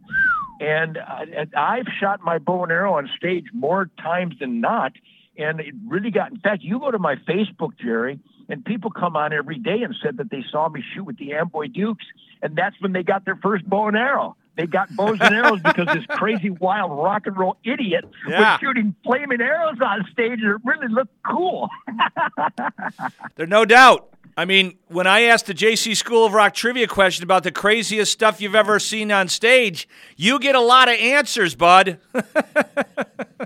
And, 0.61 0.99
uh, 0.99 1.26
and 1.37 1.53
I've 1.55 1.87
shot 2.00 2.21
my 2.23 2.38
bow 2.38 2.62
and 2.62 2.71
arrow 2.71 2.95
on 2.95 3.11
stage 3.17 3.47
more 3.53 3.91
times 4.00 4.37
than 4.38 4.61
not. 4.61 4.93
And 5.37 5.59
it 5.61 5.75
really 5.87 6.12
got, 6.12 6.31
in 6.31 6.38
fact, 6.38 6.62
you 6.62 6.79
go 6.79 6.93
to 6.93 6.99
my 6.99 7.17
Facebook, 7.29 7.73
Jerry, 7.83 8.21
and 8.49 8.65
people 8.65 8.93
come 8.93 9.17
on 9.17 9.33
every 9.33 9.59
day 9.59 9.83
and 9.83 9.97
said 10.03 10.19
that 10.19 10.31
they 10.31 10.45
saw 10.50 10.69
me 10.69 10.85
shoot 10.95 11.03
with 11.05 11.19
the 11.19 11.33
Amboy 11.35 11.67
Dukes. 11.67 12.05
And 12.41 12.55
that's 12.55 12.81
when 12.81 12.93
they 12.93 13.03
got 13.03 13.25
their 13.25 13.35
first 13.43 13.69
bow 13.69 13.88
and 13.88 13.97
arrow. 13.97 14.37
They 14.57 14.67
got 14.67 14.95
bows 14.97 15.19
and 15.21 15.35
arrows 15.35 15.61
because 15.63 15.87
this 15.95 16.07
crazy, 16.11 16.51
wild 16.51 16.91
rock 16.93 17.27
and 17.27 17.37
roll 17.37 17.57
idiot 17.65 18.05
Yeah. 18.27 18.53
was 18.53 18.61
shooting 18.61 18.95
flaming 19.05 19.41
arrows 19.41 19.77
on 19.85 20.07
stage, 20.11 20.41
and 20.43 20.53
it 20.55 20.61
really 20.65 20.89
looked 20.89 21.13
cool. 21.25 21.69
There's 23.37 23.49
no 23.49 23.65
doubt. 23.65 24.09
I 24.38 24.45
mean, 24.45 24.76
when 24.88 25.07
I 25.07 25.23
asked 25.23 25.47
the 25.47 25.55
JC 25.55 25.97
School 25.97 26.26
of 26.26 26.35
Rock 26.35 26.52
trivia 26.52 26.87
question 26.87 27.25
about 27.25 27.43
the 27.43 27.50
craziest 27.50 28.12
stuff 28.12 28.40
you've 28.40 28.55
ever 28.55 28.78
seen 28.78 29.11
on 29.11 29.28
stage, 29.28 29.88
you 30.14 30.38
get 30.38 30.55
a 30.55 30.61
lot 30.61 30.88
of 30.88 30.97
answers, 30.97 31.55
bud. 31.55 31.99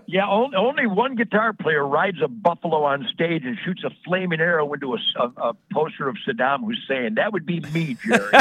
Yeah, 0.06 0.28
only, 0.28 0.88
one 0.88 1.14
guitar 1.14 1.52
player 1.52 1.86
rides 1.86 2.18
a 2.20 2.26
buffalo 2.26 2.82
on 2.82 3.06
stage 3.12 3.44
and 3.44 3.56
shoots 3.64 3.84
a 3.84 3.90
flaming 4.04 4.40
arrow 4.40 4.72
into 4.72 4.94
a 4.94 4.98
a 5.36 5.54
poster 5.72 6.08
of 6.08 6.16
Saddam 6.26 6.64
Hussein. 6.64 7.14
That 7.14 7.32
would 7.32 7.46
be 7.46 7.60
me, 7.60 7.96
Jerry. 8.04 8.28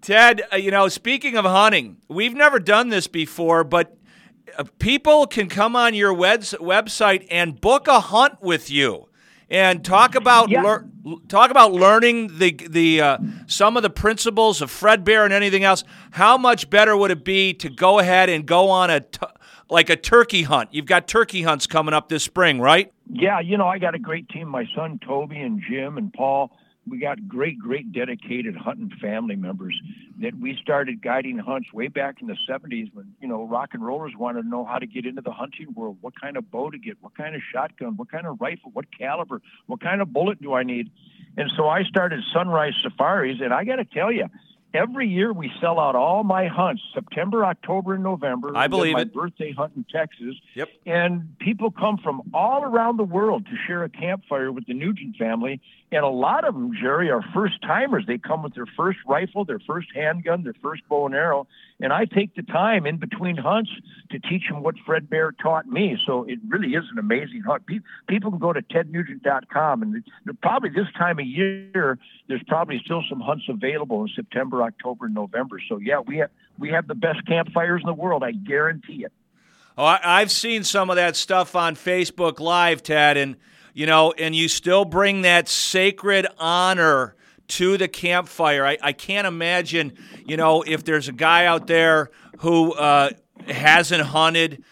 Ted, 0.00 0.42
uh, 0.52 0.56
you 0.56 0.70
know, 0.70 0.86
speaking 0.86 1.36
of 1.36 1.44
hunting, 1.44 1.96
we've 2.08 2.34
never 2.34 2.60
done 2.60 2.90
this 2.90 3.08
before, 3.08 3.64
but 3.64 3.96
uh, 4.56 4.64
people 4.78 5.26
can 5.26 5.48
come 5.48 5.74
on 5.74 5.94
your 5.94 6.14
webs- 6.14 6.54
website 6.60 7.26
and 7.28 7.60
book 7.60 7.88
a 7.88 7.98
hunt 7.98 8.40
with 8.42 8.70
you 8.70 9.08
and 9.52 9.84
talk 9.84 10.14
about 10.16 10.48
Yeah. 10.48 10.62
lear- 10.62 10.86
talk 11.28 11.50
about 11.50 11.72
learning 11.72 12.38
the 12.38 12.52
the 12.68 13.00
uh, 13.00 13.18
some 13.46 13.76
of 13.76 13.82
the 13.84 13.90
principles 13.90 14.60
of 14.62 14.70
Fred 14.70 15.04
Bear 15.04 15.24
and 15.24 15.32
anything 15.32 15.62
else. 15.62 15.84
How 16.12 16.36
much 16.38 16.70
better 16.70 16.96
would 16.96 17.10
it 17.10 17.22
be 17.24 17.52
to 17.54 17.68
go 17.68 17.98
ahead 17.98 18.28
and 18.30 18.46
go 18.46 18.70
on 18.70 18.90
a 18.90 19.00
t- 19.00 19.18
like 19.68 19.90
a 19.90 19.96
turkey 19.96 20.42
hunt? 20.44 20.70
You've 20.72 20.86
got 20.86 21.06
turkey 21.06 21.42
hunts 21.42 21.66
coming 21.66 21.92
up 21.94 22.08
this 22.08 22.24
spring, 22.24 22.60
right? 22.60 22.90
yeah, 23.14 23.40
you 23.40 23.58
know, 23.58 23.66
I 23.68 23.78
got 23.78 23.94
a 23.94 23.98
great 23.98 24.26
team. 24.30 24.48
My 24.48 24.64
son 24.74 24.98
Toby 25.06 25.38
and 25.38 25.62
Jim 25.68 25.98
and 25.98 26.10
Paul. 26.12 26.50
We 26.86 26.98
got 26.98 27.28
great, 27.28 27.58
great 27.58 27.92
dedicated 27.92 28.56
hunting 28.56 28.90
family 29.00 29.36
members 29.36 29.80
that 30.20 30.34
we 30.38 30.58
started 30.60 31.00
guiding 31.00 31.38
hunts 31.38 31.72
way 31.72 31.88
back 31.88 32.16
in 32.20 32.26
the 32.26 32.36
70s 32.48 32.92
when, 32.92 33.14
you 33.20 33.28
know, 33.28 33.44
rock 33.44 33.70
and 33.72 33.84
rollers 33.84 34.12
wanted 34.18 34.42
to 34.42 34.48
know 34.48 34.64
how 34.64 34.78
to 34.78 34.86
get 34.86 35.06
into 35.06 35.22
the 35.22 35.30
hunting 35.30 35.72
world, 35.74 35.98
what 36.00 36.20
kind 36.20 36.36
of 36.36 36.50
bow 36.50 36.70
to 36.70 36.78
get, 36.78 36.96
what 37.00 37.16
kind 37.16 37.36
of 37.36 37.42
shotgun, 37.52 37.96
what 37.96 38.10
kind 38.10 38.26
of 38.26 38.40
rifle, 38.40 38.70
what 38.72 38.86
caliber, 38.96 39.40
what 39.66 39.80
kind 39.80 40.02
of 40.02 40.12
bullet 40.12 40.42
do 40.42 40.54
I 40.54 40.64
need. 40.64 40.90
And 41.36 41.50
so 41.56 41.68
I 41.68 41.84
started 41.84 42.20
Sunrize 42.34 42.74
Safaris, 42.82 43.38
and 43.40 43.54
I 43.54 43.64
got 43.64 43.76
to 43.76 43.84
tell 43.84 44.10
you, 44.10 44.26
every 44.74 45.08
year 45.08 45.32
we 45.32 45.50
sell 45.60 45.78
out 45.78 45.94
all 45.94 46.24
my 46.24 46.46
hunts, 46.46 46.82
September, 46.94 47.44
October, 47.44 47.94
and 47.94 48.02
November. 48.02 48.52
I 48.54 48.66
believe 48.68 48.94
my 48.94 49.02
it. 49.02 49.12
birthday 49.14 49.52
hunt 49.52 49.72
in 49.76 49.84
Texas. 49.84 50.34
Yep. 50.54 50.68
And 50.86 51.38
people 51.38 51.70
come 51.70 51.98
from 51.98 52.22
all 52.34 52.64
around 52.64 52.96
the 52.96 53.04
world 53.04 53.46
to 53.46 53.52
share 53.66 53.84
a 53.84 53.88
campfire 53.88 54.50
with 54.50 54.66
the 54.66 54.74
Nugent 54.74 55.16
family. 55.16 55.60
And 55.90 56.04
a 56.04 56.08
lot 56.08 56.46
of 56.46 56.54
them, 56.54 56.72
Jerry, 56.80 57.10
are 57.10 57.22
first 57.34 57.60
timers. 57.62 58.04
They 58.06 58.18
come 58.18 58.42
with 58.42 58.54
their 58.54 58.66
first 58.76 58.98
rifle, 59.06 59.44
their 59.44 59.60
first 59.60 59.88
handgun, 59.94 60.42
their 60.42 60.56
first 60.62 60.82
bow 60.88 61.06
and 61.06 61.14
arrow. 61.14 61.46
And 61.82 61.92
I 61.92 62.04
take 62.04 62.36
the 62.36 62.42
time 62.42 62.86
in 62.86 62.96
between 62.96 63.36
hunts 63.36 63.70
to 64.12 64.20
teach 64.20 64.44
them 64.48 64.62
what 64.62 64.76
Fred 64.86 65.10
Bear 65.10 65.32
taught 65.32 65.66
me. 65.66 65.98
So 66.06 66.22
it 66.22 66.38
really 66.48 66.74
is 66.74 66.84
an 66.92 66.98
amazing 66.98 67.42
hunt. 67.44 67.64
People 68.06 68.30
can 68.30 68.38
go 68.38 68.52
to 68.52 68.62
tednugent.com, 68.62 69.82
and 69.82 70.04
probably 70.40 70.70
this 70.70 70.86
time 70.96 71.18
of 71.18 71.26
year, 71.26 71.98
there's 72.28 72.42
probably 72.46 72.80
still 72.84 73.02
some 73.10 73.20
hunts 73.20 73.46
available 73.48 74.02
in 74.02 74.08
September, 74.14 74.62
October, 74.62 75.06
and 75.06 75.14
November. 75.14 75.60
So 75.68 75.78
yeah, 75.78 75.98
we 75.98 76.18
have 76.18 76.30
we 76.56 76.70
have 76.70 76.86
the 76.86 76.94
best 76.94 77.26
campfires 77.26 77.82
in 77.82 77.86
the 77.86 77.94
world. 77.94 78.22
I 78.22 78.30
guarantee 78.30 79.04
it. 79.04 79.12
Oh, 79.76 79.84
I, 79.84 79.98
I've 80.04 80.30
seen 80.30 80.62
some 80.62 80.88
of 80.88 80.96
that 80.96 81.16
stuff 81.16 81.56
on 81.56 81.74
Facebook 81.74 82.38
Live, 82.38 82.84
Ted, 82.84 83.16
and 83.16 83.36
you 83.74 83.86
know, 83.86 84.12
and 84.12 84.36
you 84.36 84.48
still 84.48 84.84
bring 84.84 85.22
that 85.22 85.48
sacred 85.48 86.28
honor 86.38 87.16
to 87.56 87.76
the 87.76 87.88
campfire. 87.88 88.64
I, 88.64 88.78
I 88.82 88.92
can't 88.92 89.26
imagine, 89.26 89.92
you 90.24 90.36
know, 90.36 90.62
if 90.62 90.84
there's 90.84 91.08
a 91.08 91.12
guy 91.12 91.46
out 91.46 91.66
there 91.66 92.10
who 92.38 92.72
uh, 92.72 93.10
hasn't 93.46 94.02
hunted, 94.02 94.64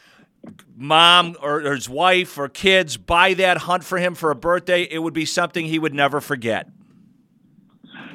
mom 0.74 1.36
or, 1.42 1.56
or 1.60 1.74
his 1.74 1.88
wife 1.88 2.38
or 2.38 2.48
kids 2.48 2.96
buy 2.96 3.34
that 3.34 3.58
hunt 3.58 3.84
for 3.84 3.98
him 3.98 4.14
for 4.14 4.30
a 4.30 4.34
birthday, 4.34 4.82
it 4.82 4.98
would 4.98 5.12
be 5.12 5.26
something 5.26 5.66
he 5.66 5.78
would 5.78 5.92
never 5.92 6.20
forget. 6.20 6.68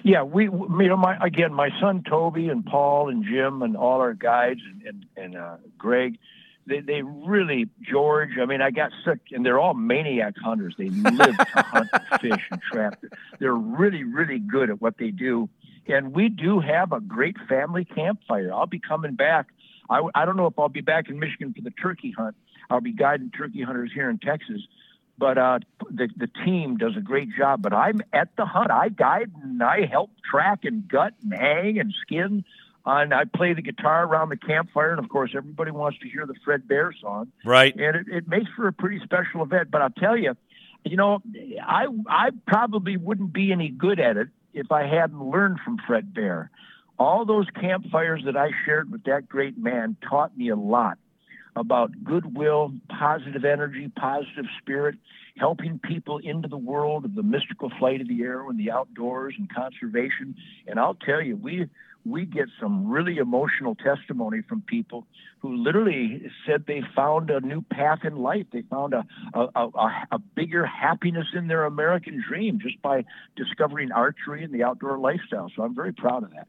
Yeah, 0.03 0.23
we, 0.23 0.43
you 0.43 0.87
know, 0.87 0.97
my 0.97 1.17
again, 1.23 1.53
my 1.53 1.69
son 1.79 2.03
Toby 2.07 2.49
and 2.49 2.63
Paul 2.65 3.09
and 3.09 3.23
Jim 3.23 3.61
and 3.63 3.75
all 3.75 4.01
our 4.01 4.13
guides 4.13 4.61
and 4.63 4.83
and, 4.87 5.05
and 5.17 5.35
uh, 5.35 5.57
Greg, 5.77 6.17
they 6.67 6.79
they 6.79 7.01
really 7.01 7.69
George. 7.81 8.31
I 8.41 8.45
mean, 8.45 8.61
I 8.61 8.71
got 8.71 8.91
sick, 9.03 9.19
and 9.31 9.45
they're 9.45 9.59
all 9.59 9.73
maniac 9.73 10.35
hunters. 10.37 10.75
They 10.77 10.89
live 10.89 11.37
to 11.37 11.45
hunt, 11.55 11.89
and 11.93 12.21
fish, 12.21 12.47
and 12.51 12.61
trap. 12.61 13.03
They're 13.39 13.53
really 13.53 14.03
really 14.03 14.39
good 14.39 14.69
at 14.69 14.81
what 14.81 14.97
they 14.97 15.11
do, 15.11 15.49
and 15.87 16.13
we 16.13 16.29
do 16.29 16.59
have 16.59 16.91
a 16.91 16.99
great 16.99 17.37
family 17.47 17.85
campfire. 17.85 18.51
I'll 18.53 18.65
be 18.65 18.79
coming 18.79 19.15
back. 19.15 19.47
I 19.89 20.01
I 20.13 20.25
don't 20.25 20.37
know 20.37 20.47
if 20.47 20.57
I'll 20.57 20.69
be 20.69 20.81
back 20.81 21.09
in 21.09 21.19
Michigan 21.19 21.53
for 21.53 21.61
the 21.61 21.71
turkey 21.71 22.13
hunt. 22.17 22.35
I'll 22.69 22.81
be 22.81 22.93
guiding 22.93 23.31
turkey 23.31 23.61
hunters 23.61 23.91
here 23.93 24.09
in 24.09 24.17
Texas 24.17 24.61
but 25.17 25.37
uh, 25.37 25.59
the 25.89 26.09
the 26.15 26.27
team 26.27 26.77
does 26.77 26.95
a 26.97 27.01
great 27.01 27.29
job. 27.37 27.61
But 27.61 27.73
I'm 27.73 28.01
at 28.13 28.35
the 28.37 28.45
hunt. 28.45 28.71
I 28.71 28.89
guide 28.89 29.31
and 29.41 29.61
I 29.61 29.85
help 29.85 30.11
track 30.29 30.59
and 30.63 30.87
gut 30.87 31.13
and 31.23 31.33
hang 31.33 31.79
and 31.79 31.93
skin. 32.01 32.43
And 32.85 33.13
I 33.13 33.23
play 33.25 33.53
the 33.53 33.63
guitar 33.63 34.05
around 34.05 34.29
the 34.29 34.37
campfire, 34.37 34.91
and 34.91 34.99
of 34.99 35.09
course, 35.09 35.31
everybody 35.35 35.71
wants 35.71 35.97
to 35.99 36.09
hear 36.09 36.25
the 36.27 36.35
Fred 36.43 36.67
Bear 36.67 36.93
song. 37.01 37.31
Right. 37.43 37.75
And 37.75 37.95
it, 37.95 38.05
it 38.07 38.27
makes 38.27 38.49
for 38.55 38.67
a 38.67 38.73
pretty 38.73 38.99
special 39.03 39.41
event. 39.41 39.71
But 39.71 39.81
I'll 39.81 39.89
tell 39.89 40.15
you, 40.15 40.35
you 40.83 40.97
know, 40.97 41.19
I 41.65 41.87
I 42.07 42.29
probably 42.47 42.97
wouldn't 42.97 43.33
be 43.33 43.51
any 43.51 43.69
good 43.69 43.99
at 43.99 44.17
it 44.17 44.27
if 44.53 44.71
I 44.71 44.85
hadn't 44.87 45.21
learned 45.21 45.59
from 45.65 45.77
Fred 45.85 46.13
Bear. 46.13 46.51
All 46.97 47.25
those 47.25 47.47
campfires 47.59 48.21
that 48.25 48.37
I 48.37 48.51
shared 48.65 48.91
with 48.91 49.03
that 49.05 49.27
great 49.27 49.57
man 49.57 49.97
taught 50.07 50.37
me 50.37 50.49
a 50.49 50.55
lot 50.55 50.97
about 51.55 52.03
goodwill, 52.03 52.73
positive 52.89 53.45
energy, 53.45 53.89
positive 53.97 54.45
spirit, 54.61 54.95
helping 55.37 55.79
people 55.79 56.19
into 56.19 56.47
the 56.47 56.57
world 56.57 57.05
of 57.05 57.15
the 57.15 57.23
mystical 57.23 57.71
flight 57.79 58.01
of 58.01 58.07
the 58.07 58.21
arrow 58.21 58.49
and 58.49 58.59
the 58.59 58.71
outdoors 58.71 59.33
and 59.37 59.53
conservation. 59.53 60.35
And 60.67 60.79
I'll 60.79 60.95
tell 60.95 61.21
you, 61.21 61.35
we 61.35 61.67
we 62.05 62.25
get 62.25 62.45
some 62.59 62.87
really 62.87 63.17
emotional 63.17 63.75
testimony 63.75 64.41
from 64.47 64.61
people 64.61 65.07
who 65.39 65.55
literally 65.55 66.31
said 66.45 66.65
they 66.67 66.81
found 66.95 67.29
a 67.29 67.39
new 67.39 67.61
path 67.61 67.99
in 68.03 68.17
life. 68.17 68.45
They 68.53 68.61
found 68.63 68.93
a, 68.93 69.05
a, 69.33 69.47
a, 69.55 70.07
a 70.11 70.19
bigger 70.19 70.65
happiness 70.65 71.27
in 71.33 71.47
their 71.47 71.65
American 71.65 72.23
dream 72.27 72.59
just 72.61 72.81
by 72.81 73.05
discovering 73.35 73.91
archery 73.91 74.43
and 74.43 74.53
the 74.53 74.63
outdoor 74.63 74.99
lifestyle. 74.99 75.51
So 75.55 75.63
I'm 75.63 75.73
very 75.73 75.93
proud 75.93 76.23
of 76.23 76.31
that. 76.31 76.47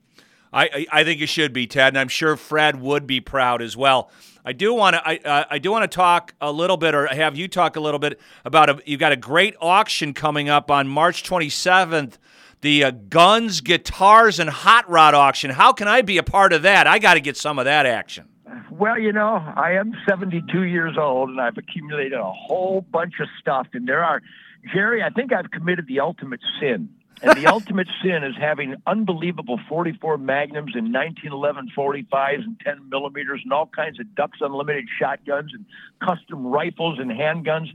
I, 0.52 0.86
I 0.90 1.04
think 1.04 1.20
you 1.20 1.26
should 1.26 1.52
be, 1.52 1.66
Ted, 1.66 1.88
and 1.88 1.98
I'm 1.98 2.08
sure 2.08 2.36
Fred 2.36 2.80
would 2.80 3.06
be 3.06 3.20
proud 3.20 3.60
as 3.60 3.76
well. 3.76 4.10
I 4.44 4.52
do 4.52 4.72
want 4.72 4.94
to 4.94 5.06
I, 5.06 5.16
uh, 5.24 5.44
I 5.50 5.58
do 5.58 5.70
want 5.72 5.90
to 5.90 5.94
talk 5.94 6.34
a 6.40 6.52
little 6.52 6.76
bit, 6.76 6.94
or 6.94 7.06
have 7.08 7.36
you 7.36 7.48
talk 7.48 7.76
a 7.76 7.80
little 7.80 7.98
bit 7.98 8.20
about 8.44 8.70
a, 8.70 8.80
you've 8.86 9.00
got 9.00 9.12
a 9.12 9.16
great 9.16 9.56
auction 9.60 10.14
coming 10.14 10.48
up 10.48 10.70
on 10.70 10.86
March 10.86 11.28
27th, 11.28 12.16
the 12.60 12.84
uh, 12.84 12.90
guns, 12.90 13.60
guitars, 13.60 14.38
and 14.38 14.50
hot 14.50 14.88
rod 14.88 15.14
auction. 15.14 15.50
How 15.50 15.72
can 15.72 15.88
I 15.88 16.02
be 16.02 16.18
a 16.18 16.22
part 16.22 16.52
of 16.52 16.62
that? 16.62 16.86
I 16.86 16.98
got 16.98 17.14
to 17.14 17.20
get 17.20 17.36
some 17.36 17.58
of 17.58 17.64
that 17.64 17.86
action. 17.86 18.28
Well, 18.70 18.98
you 18.98 19.12
know, 19.12 19.36
I 19.56 19.72
am 19.72 19.94
72 20.08 20.62
years 20.64 20.96
old, 20.98 21.30
and 21.30 21.40
I've 21.40 21.56
accumulated 21.56 22.14
a 22.14 22.32
whole 22.32 22.82
bunch 22.82 23.14
of 23.20 23.28
stuff, 23.40 23.68
and 23.72 23.88
there 23.88 24.04
are. 24.04 24.22
Jerry, 24.74 25.02
I 25.02 25.10
think 25.10 25.32
I've 25.32 25.50
committed 25.52 25.86
the 25.86 26.00
ultimate 26.00 26.40
sin 26.60 26.88
and 27.22 27.36
the 27.36 27.46
ultimate 27.52 27.88
sin 28.02 28.24
is 28.24 28.34
having 28.38 28.76
unbelievable 28.86 29.58
44 29.68 30.18
magnums 30.18 30.72
and 30.74 30.92
1911 30.92 31.70
45s 31.76 32.44
and 32.44 32.60
10 32.60 32.88
millimeters 32.88 33.40
and 33.44 33.52
all 33.52 33.66
kinds 33.66 34.00
of 34.00 34.14
Ducks 34.14 34.38
Unlimited 34.40 34.86
shotguns 34.98 35.52
and 35.54 35.64
custom 36.00 36.46
rifles 36.46 36.98
and 36.98 37.10
handguns. 37.10 37.68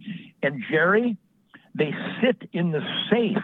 And 0.44 0.64
Jerry, 0.70 1.18
they 1.76 1.94
sit 2.22 2.50
in 2.54 2.72
the 2.72 2.82
safe. 3.10 3.44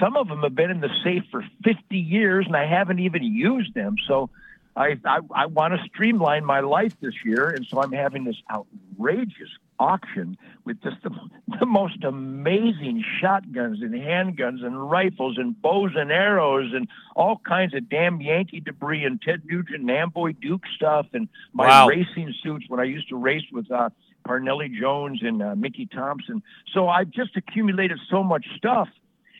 Some 0.00 0.16
of 0.16 0.28
them 0.28 0.42
have 0.42 0.54
been 0.54 0.70
in 0.70 0.80
the 0.80 0.90
safe 1.02 1.24
for 1.30 1.44
50 1.64 1.96
years, 1.96 2.46
and 2.46 2.56
I 2.56 2.66
haven't 2.66 2.98
even 3.00 3.22
used 3.22 3.74
them. 3.74 3.96
So 4.06 4.30
I, 4.76 4.96
I, 5.04 5.20
I 5.34 5.46
want 5.46 5.74
to 5.74 5.88
streamline 5.88 6.44
my 6.44 6.60
life 6.60 6.94
this 7.00 7.14
year, 7.24 7.48
and 7.48 7.66
so 7.66 7.82
I'm 7.82 7.92
having 7.92 8.24
this 8.24 8.36
outrageous 8.50 9.50
auction 9.80 10.36
with 10.64 10.80
just 10.82 10.96
the, 11.02 11.10
the 11.60 11.66
most 11.66 12.04
amazing 12.04 13.04
shotguns 13.20 13.80
and 13.80 13.92
handguns 13.92 14.64
and 14.64 14.90
rifles 14.90 15.36
and 15.38 15.60
bows 15.60 15.92
and 15.94 16.10
arrows 16.10 16.72
and 16.74 16.88
all 17.16 17.40
kinds 17.44 17.74
of 17.74 17.88
damn 17.88 18.20
Yankee 18.20 18.60
debris 18.60 19.04
and 19.04 19.20
Ted 19.20 19.42
Nugent 19.44 19.80
and 19.80 19.90
Amboy 19.90 20.32
Duke 20.32 20.62
stuff 20.76 21.06
and 21.12 21.28
my 21.52 21.66
wow. 21.66 21.86
racing 21.88 22.34
suits 22.42 22.66
when 22.68 22.80
I 22.80 22.84
used 22.84 23.08
to 23.08 23.16
race 23.16 23.44
with 23.52 23.70
uh, 23.70 23.90
Parnelli 24.26 24.72
Jones 24.78 25.20
and 25.22 25.42
uh, 25.42 25.54
Mickey 25.54 25.86
Thompson. 25.86 26.42
So 26.72 26.88
I've 26.88 27.10
just 27.10 27.36
accumulated 27.36 27.98
so 28.10 28.22
much 28.22 28.46
stuff. 28.56 28.88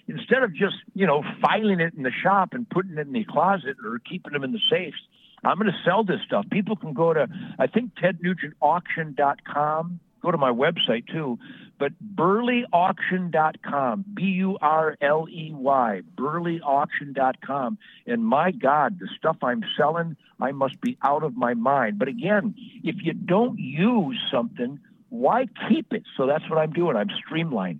Instead 0.08 0.42
of 0.42 0.54
just, 0.54 0.76
you 0.94 1.06
know, 1.06 1.22
filing 1.40 1.80
it 1.80 1.94
in 1.94 2.02
the 2.02 2.12
shop 2.22 2.52
and 2.52 2.68
putting 2.68 2.98
it 2.98 3.06
in 3.06 3.12
the 3.12 3.24
closet 3.24 3.76
or 3.84 3.98
keeping 3.98 4.32
them 4.32 4.42
in 4.42 4.52
the 4.52 4.60
safes, 4.70 5.00
I'm 5.44 5.58
going 5.58 5.70
to 5.70 5.78
sell 5.84 6.02
this 6.02 6.20
stuff. 6.26 6.46
People 6.50 6.74
can 6.76 6.94
go 6.94 7.12
to, 7.12 7.28
I 7.58 7.68
think, 7.68 7.92
tednugentauction.com 7.94 10.00
go 10.20 10.30
to 10.30 10.38
my 10.38 10.50
website 10.50 11.06
too, 11.06 11.38
but 11.78 11.92
burleyauction.com, 12.14 14.04
B 14.14 14.22
U 14.22 14.58
R 14.60 14.96
L 15.00 15.26
E 15.30 15.52
Y, 15.52 16.02
burleyauction.com. 16.16 17.78
And 18.06 18.26
my 18.26 18.50
God, 18.50 18.98
the 18.98 19.08
stuff 19.16 19.36
I'm 19.42 19.62
selling, 19.76 20.16
I 20.40 20.52
must 20.52 20.80
be 20.80 20.98
out 21.02 21.22
of 21.22 21.36
my 21.36 21.54
mind. 21.54 21.98
But 21.98 22.08
again, 22.08 22.54
if 22.82 22.96
you 23.02 23.12
don't 23.12 23.58
use 23.58 24.18
something, 24.30 24.80
why 25.08 25.46
keep 25.68 25.92
it? 25.92 26.02
So 26.16 26.26
that's 26.26 26.48
what 26.50 26.58
I'm 26.58 26.72
doing. 26.72 26.96
I'm 26.96 27.08
streamlining. 27.08 27.78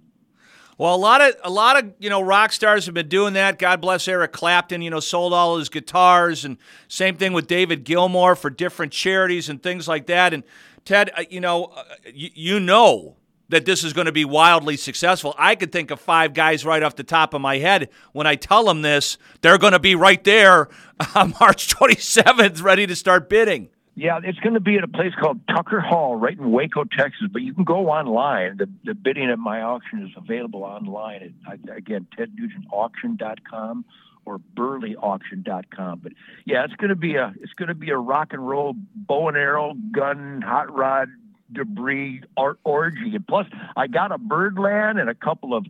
Well, 0.79 0.95
a 0.95 0.97
lot 0.97 1.21
of 1.21 1.35
a 1.43 1.51
lot 1.51 1.77
of 1.77 1.93
you 1.99 2.09
know 2.09 2.21
rock 2.21 2.53
stars 2.53 2.87
have 2.87 2.95
been 2.95 3.09
doing 3.09 3.35
that. 3.35 3.59
God 3.59 3.81
bless 3.81 4.07
Eric 4.07 4.31
Clapton. 4.33 4.81
You 4.81 4.91
know, 4.91 5.01
sold 5.01 5.35
all 5.35 5.59
his 5.59 5.69
guitars, 5.69 6.45
and 6.45 6.57
same 6.87 7.17
thing 7.17 7.33
with 7.33 7.49
David 7.49 7.85
Gilmour 7.85 8.37
for 8.37 8.49
different 8.49 8.93
charities 8.93 9.49
and 9.49 9.61
things 9.61 9.89
like 9.89 10.07
that. 10.07 10.33
And 10.33 10.45
Ted, 10.85 11.11
uh, 11.17 11.25
you 11.29 11.41
know, 11.41 11.65
uh, 11.65 11.83
you, 12.15 12.31
you 12.33 12.61
know 12.61 13.17
that 13.49 13.65
this 13.65 13.83
is 13.83 13.93
going 13.93 14.05
to 14.07 14.13
be 14.13 14.25
wildly 14.25 14.77
successful. 14.77 15.35
I 15.37 15.57
could 15.57 15.73
think 15.73 15.91
of 15.91 16.01
five 16.01 16.33
guys 16.33 16.65
right 16.65 16.83
off 16.83 16.95
the 16.95 17.03
top 17.03 17.35
of 17.35 17.41
my 17.41 17.59
head. 17.59 17.89
When 18.13 18.29
I 18.29 18.37
tell 18.37 18.65
them 18.65 18.83
this, 18.83 19.19
they're 19.41 19.59
going 19.59 19.73
to 19.73 19.79
be 19.81 19.97
right 19.97 20.23
there 20.23 20.69
on 21.15 21.35
March 21.41 21.75
27th, 21.75 22.63
ready 22.63 22.87
to 22.87 22.95
start 22.95 23.29
bidding. 23.29 23.71
Yeah, 23.99 24.21
it's 24.23 24.39
going 24.39 24.55
to 24.55 24.61
be 24.61 24.77
at 24.77 24.85
a 24.85 24.89
place 24.89 25.13
called 25.21 25.41
Tucker 25.49 25.81
Hall, 25.81 26.15
right 26.15 26.39
in 26.39 26.53
Waco, 26.53 26.85
Texas. 26.85 27.27
But 27.33 27.43
you 27.43 27.53
can 27.53 27.65
go 27.65 27.89
online. 27.89 28.57
The, 28.57 28.69
the 28.85 28.95
bidding 28.95 29.29
at 29.29 29.41
my 29.41 29.61
auction 29.61 30.07
is 30.07 30.13
available 30.17 30.63
online 30.63 31.35
at, 31.51 31.77
again, 31.77 32.07
tednugentauction.com 32.17 33.85
or 34.25 34.39
burleyauction.com. 34.55 36.01
But 36.01 36.13
yeah, 36.45 36.65
it's 36.65 36.75
going 36.75 36.91
to 36.91 36.97
be 36.97 37.17
a 37.17 37.35
it's 37.41 37.55
going 37.55 37.71
to 37.71 37.75
be 37.75 37.91
a 37.91 37.97
rock 37.97 38.33
and 38.33 38.49
roll 38.49 38.75
bow 38.95 39.29
and 39.29 39.37
arrow, 39.37 39.75
gun, 39.91 40.43
hot 40.47 40.73
rod, 40.73 41.09
debris 41.53 42.23
art 42.37 42.61
orgy. 42.63 43.17
And 43.17 43.27
plus, 43.27 43.47
I 43.77 43.89
got 43.89 44.13
a 44.13 44.19
Byrdland 44.19 45.01
and 45.01 45.11
a 45.11 45.15
couple 45.15 45.55
of 45.55 45.67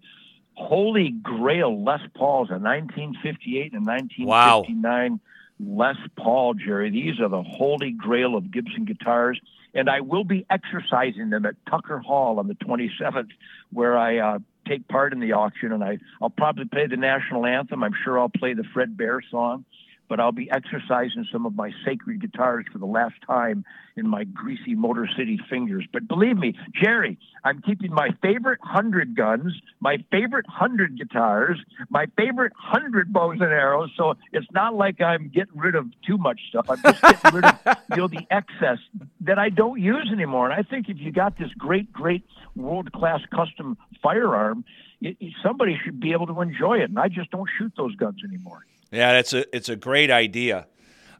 Holy 0.52 1.10
Grail 1.10 1.82
Les 1.82 2.02
Pauls, 2.14 2.50
a 2.50 2.58
1958 2.58 3.72
and 3.72 3.86
a 3.86 3.90
1959 3.90 5.12
wow. 5.12 5.20
Les 5.60 5.96
Paul, 6.16 6.54
Jerry. 6.54 6.90
These 6.90 7.20
are 7.20 7.28
the 7.28 7.42
Holy 7.42 7.90
Grail 7.90 8.36
of 8.36 8.50
Gibson 8.50 8.84
guitars. 8.84 9.40
And 9.74 9.90
I 9.90 10.00
will 10.00 10.24
be 10.24 10.46
exercising 10.50 11.30
them 11.30 11.44
at 11.44 11.54
Tucker 11.68 11.98
Hall 11.98 12.38
on 12.38 12.48
the 12.48 12.54
27th, 12.54 13.28
where 13.72 13.98
I 13.98 14.18
uh, 14.18 14.38
take 14.66 14.88
part 14.88 15.12
in 15.12 15.20
the 15.20 15.32
auction, 15.32 15.72
and 15.72 15.84
I, 15.84 15.98
I'll 16.22 16.30
probably 16.30 16.64
play 16.64 16.86
the 16.86 16.96
national 16.96 17.46
anthem. 17.46 17.82
I'm 17.82 17.94
sure 18.04 18.18
I'll 18.18 18.30
play 18.30 18.54
the 18.54 18.64
Fred 18.72 18.96
Bear 18.96 19.20
song, 19.30 19.64
but 20.08 20.20
I'll 20.20 20.32
be 20.32 20.50
exercising 20.50 21.26
some 21.30 21.46
of 21.46 21.54
my 21.54 21.70
sacred 21.84 22.20
guitars 22.20 22.64
for 22.72 22.78
the 22.78 22.86
last 22.86 23.14
time 23.26 23.64
in 23.96 24.08
my 24.08 24.24
greasy 24.24 24.74
Motor 24.74 25.08
City 25.16 25.38
fingers. 25.50 25.86
But 25.92 26.08
believe 26.08 26.36
me, 26.36 26.54
Jerry, 26.72 27.18
I'm 27.44 27.60
keeping 27.60 27.92
my 27.92 28.10
favorite 28.22 28.60
hundred 28.62 29.16
guns, 29.16 29.52
my 29.80 29.98
favorite 30.10 30.46
hundred 30.48 30.96
guitars, 30.96 31.58
my 31.90 32.06
favorite 32.16 32.52
hundred 32.56 33.12
bows 33.12 33.38
and 33.40 33.52
arrows. 33.52 33.90
So 33.96 34.14
it's 34.32 34.50
not 34.52 34.74
like 34.74 35.00
I'm 35.00 35.28
getting 35.28 35.58
rid 35.58 35.74
of 35.74 35.86
too 36.06 36.18
much 36.18 36.40
stuff. 36.48 36.70
I'm 36.70 36.80
just 36.82 37.02
getting 37.02 37.34
rid 37.34 37.44
of 37.44 37.58
you 37.90 37.96
know 37.96 38.08
the 38.08 38.26
excess 38.30 38.78
that 39.22 39.38
I 39.38 39.50
don't 39.50 39.80
use 39.80 40.08
anymore. 40.12 40.50
And 40.50 40.54
I 40.54 40.62
think 40.68 40.88
if 40.88 40.98
you 40.98 41.12
got 41.12 41.38
this 41.38 41.52
great, 41.58 41.92
great 41.92 42.24
world 42.56 42.92
class 42.92 43.20
custom 43.30 43.76
firearm, 44.02 44.64
it, 45.00 45.16
somebody 45.42 45.78
should 45.84 46.00
be 46.00 46.12
able 46.12 46.26
to 46.26 46.40
enjoy 46.40 46.78
it. 46.78 46.90
And 46.90 46.98
I 46.98 47.08
just 47.08 47.30
don't 47.30 47.48
shoot 47.58 47.72
those 47.76 47.94
guns 47.96 48.22
anymore. 48.24 48.64
Yeah, 48.90 49.12
that's 49.12 49.32
a 49.32 49.44
it's 49.54 49.68
a 49.68 49.76
great 49.76 50.10
idea. 50.10 50.66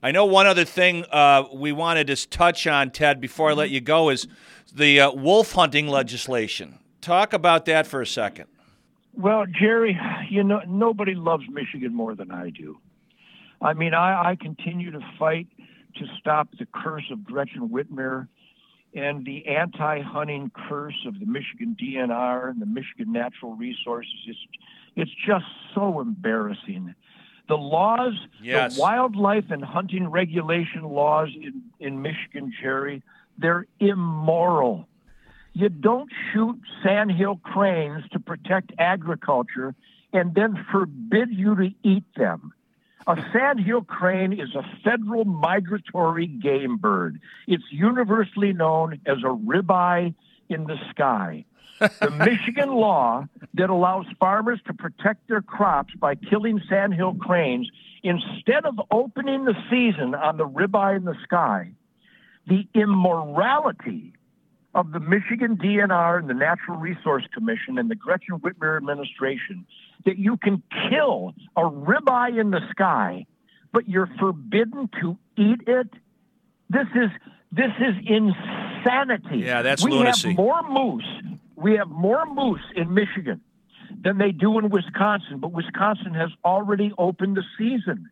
I 0.03 0.13
know 0.13 0.25
one 0.25 0.47
other 0.47 0.65
thing 0.65 1.05
uh, 1.11 1.45
we 1.53 1.73
wanted 1.73 2.07
to 2.07 2.29
touch 2.29 2.67
on, 2.67 2.91
Ted, 2.91 3.21
before 3.21 3.51
I 3.51 3.53
let 3.53 3.71
you 3.71 3.81
go, 3.81 4.11
is 4.11 4.29
the 4.73 5.01
uh, 5.01 5.13
wolf 5.13 5.53
hunting 5.53 5.89
legislation. 5.89 6.79
Talk 7.01 7.33
about 7.33 7.65
that 7.67 7.87
for 7.87 8.01
a 8.01 8.07
second. 8.07 8.47
Well, 9.15 9.45
Jerry, 9.47 9.99
you 10.31 10.45
know 10.45 10.61
nobody 10.67 11.15
loves 11.15 11.45
Michigan 11.51 11.95
more 11.95 12.15
than 12.15 12.31
I 12.31 12.51
do. 12.51 12.79
I 13.61 13.73
mean, 13.73 13.93
I, 13.93 14.31
I 14.31 14.37
continue 14.37 14.93
to 14.93 15.01
fight 15.19 15.49
to 15.97 16.05
stop 16.21 16.49
the 16.59 16.67
curse 16.73 17.05
of 17.11 17.25
Gretchen 17.25 17.69
Whitmer 17.69 18.29
and 18.95 19.25
the 19.25 19.47
anti-hunting 19.47 20.51
curse 20.69 20.95
of 21.07 21.19
the 21.19 21.27
Michigan 21.27 21.77
DNR 21.81 22.51
and 22.51 22.61
the 22.61 22.67
Michigan 22.67 23.13
Natural 23.13 23.55
Resources. 23.55 24.15
It's, 24.27 24.39
it's 24.97 25.11
just 25.27 25.45
so 25.75 26.01
embarrassing. 26.01 26.95
The 27.49 27.57
laws, 27.57 28.15
yes. 28.43 28.77
the 28.77 28.83
wildlife 28.83 29.51
and 29.51 29.65
hunting 29.65 30.09
regulation 30.09 30.83
laws 30.85 31.31
in, 31.35 31.63
in 31.81 32.03
Michigan, 32.03 32.53
Jerry, 32.61 33.03
they're 33.39 33.67
immoral. 33.81 34.87
You 35.55 35.71
don't 35.71 36.11
shoot 36.33 36.61
sandhill 36.83 37.37
cranes 37.37 38.05
to 38.13 38.21
protect 38.21 38.73
agriculture 38.79 39.75
and 40.13 40.35
then 40.35 40.65
forbid 40.71 41.31
you 41.31 41.57
to 41.57 41.71
eat 41.83 42.05
them. 42.17 42.53
A 43.07 43.17
sandhill 43.33 43.83
crane 43.83 44.35
is 44.35 44.55
a 44.55 44.63
federal 44.85 45.25
migratory 45.25 46.27
game 46.27 46.77
bird. 46.77 47.19
It's 47.47 47.65
universally 47.71 48.53
known 48.53 49.01
as 49.07 49.19
a 49.19 49.35
ribeye 49.35 50.15
in 50.51 50.65
the 50.65 50.77
sky. 50.91 51.47
the 52.01 52.11
Michigan 52.11 52.71
law 52.71 53.27
that 53.55 53.71
allows 53.71 54.07
farmers 54.19 54.61
to 54.67 54.75
protect 54.75 55.29
their 55.29 55.43
crops 55.43 55.95
by 55.95 56.15
killing 56.15 56.61
sandhill 56.69 57.15
cranes, 57.15 57.71
instead 58.03 58.65
of 58.65 58.81
opening 58.91 59.45
the 59.45 59.55
season 59.71 60.15
on 60.15 60.37
the 60.37 60.47
ribeye 60.47 60.97
in 60.97 61.05
the 61.05 61.17
sky, 61.25 61.73
the 62.47 62.67
immorality 62.75 64.15
of 64.75 64.93
the 64.93 65.01
Michigan 65.01 65.57
DNR 65.57 66.19
and 66.19 66.29
the 66.29 66.35
Natural 66.35 66.77
Resource 66.77 67.25
Commission 67.33 67.79
and 67.79 67.91
the 67.91 67.95
Gretchen 67.95 68.39
Whitmer 68.39 68.77
administration 68.77 69.67
that 70.05 70.19
you 70.19 70.37
can 70.37 70.63
kill 70.91 71.35
a 71.57 71.63
ribeye 71.63 72.41
in 72.41 72.51
the 72.51 72.61
sky, 72.71 73.27
but 73.73 73.89
you're 73.89 74.11
forbidden 74.19 74.89
to 75.01 75.17
eat 75.37 75.61
it. 75.67 75.89
This 76.71 76.87
is 76.95 77.11
this 77.51 77.73
is 77.81 77.95
insanity. 78.07 79.39
Yeah, 79.39 79.63
that's 79.63 79.83
we 79.83 79.91
lunacy. 79.91 80.29
have 80.29 80.37
more 80.37 80.63
moose. 80.69 81.38
We 81.59 81.75
have 81.75 81.89
more 81.89 82.25
moose 82.25 82.63
in 82.77 82.95
Michigan 82.95 83.41
than 84.05 84.19
they 84.19 84.31
do 84.31 84.59
in 84.59 84.71
Wisconsin, 84.71 85.39
but 85.39 85.51
Wisconsin 85.51 86.15
has 86.15 86.31
already 86.45 86.93
opened 86.97 87.37
the 87.37 87.43
season 87.59 88.09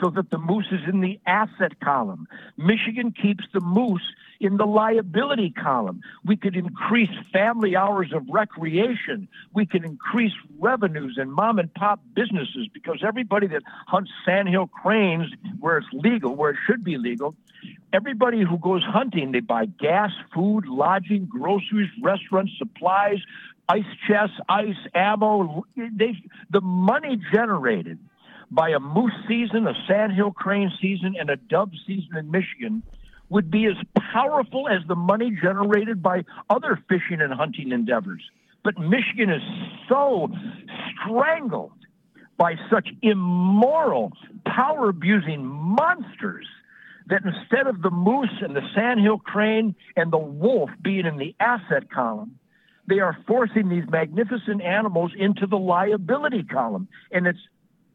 so 0.00 0.10
that 0.10 0.30
the 0.30 0.38
moose 0.38 0.66
is 0.70 0.80
in 0.88 1.00
the 1.00 1.18
asset 1.26 1.80
column. 1.80 2.28
Michigan 2.56 3.12
keeps 3.12 3.44
the 3.52 3.60
moose 3.60 4.14
in 4.40 4.58
the 4.58 4.64
liability 4.64 5.50
column. 5.50 6.02
We 6.24 6.36
could 6.36 6.56
increase 6.56 7.10
family 7.32 7.74
hours 7.74 8.12
of 8.12 8.22
recreation. 8.28 9.28
We 9.52 9.66
can 9.66 9.84
increase 9.84 10.32
revenues 10.58 11.18
in 11.20 11.30
mom 11.30 11.58
and 11.58 11.72
pop 11.74 12.00
businesses 12.14 12.68
because 12.72 13.02
everybody 13.06 13.48
that 13.48 13.62
hunts 13.88 14.10
sandhill 14.24 14.68
cranes 14.68 15.32
where 15.58 15.78
it's 15.78 15.88
legal, 15.92 16.36
where 16.36 16.50
it 16.50 16.58
should 16.66 16.84
be 16.84 16.96
legal, 16.96 17.34
everybody 17.94 18.42
who 18.42 18.58
goes 18.58 18.82
hunting, 18.82 19.32
they 19.32 19.40
buy 19.40 19.66
gas, 19.66 20.10
food, 20.34 20.66
lodging, 20.66 21.26
groceries, 21.26 21.88
restaurants, 22.02 22.52
supplies, 22.58 23.18
ice 23.68 23.84
chests, 24.06 24.36
ice, 24.48 24.76
ammo. 24.94 25.64
They, 25.76 26.16
the 26.50 26.60
money 26.60 27.20
generated 27.32 27.98
by 28.50 28.70
a 28.70 28.80
moose 28.80 29.14
season, 29.28 29.66
a 29.66 29.74
sandhill 29.86 30.32
crane 30.32 30.72
season, 30.82 31.14
and 31.18 31.30
a 31.30 31.36
dove 31.36 31.70
season 31.86 32.16
in 32.16 32.30
Michigan 32.30 32.82
would 33.30 33.50
be 33.50 33.66
as 33.66 33.76
powerful 34.12 34.68
as 34.68 34.80
the 34.86 34.96
money 34.96 35.30
generated 35.40 36.02
by 36.02 36.24
other 36.50 36.78
fishing 36.88 37.20
and 37.20 37.32
hunting 37.32 37.70
endeavors. 37.70 38.22
But 38.64 38.76
Michigan 38.76 39.30
is 39.30 39.42
so 39.88 40.28
strangled 41.00 41.72
by 42.36 42.56
such 42.68 42.88
immoral, 43.02 44.12
power 44.44 44.88
abusing 44.88 45.44
monsters 45.44 46.46
that 47.06 47.22
instead 47.24 47.66
of 47.66 47.82
the 47.82 47.90
moose 47.90 48.40
and 48.40 48.56
the 48.56 48.62
sandhill 48.74 49.18
crane 49.18 49.74
and 49.96 50.12
the 50.12 50.18
wolf 50.18 50.70
being 50.82 51.06
in 51.06 51.18
the 51.18 51.34
asset 51.40 51.90
column, 51.90 52.38
they 52.86 53.00
are 53.00 53.16
forcing 53.26 53.68
these 53.68 53.84
magnificent 53.88 54.62
animals 54.62 55.12
into 55.16 55.46
the 55.46 55.56
liability 55.56 56.42
column. 56.42 56.88
And 57.10 57.26
it's 57.26 57.38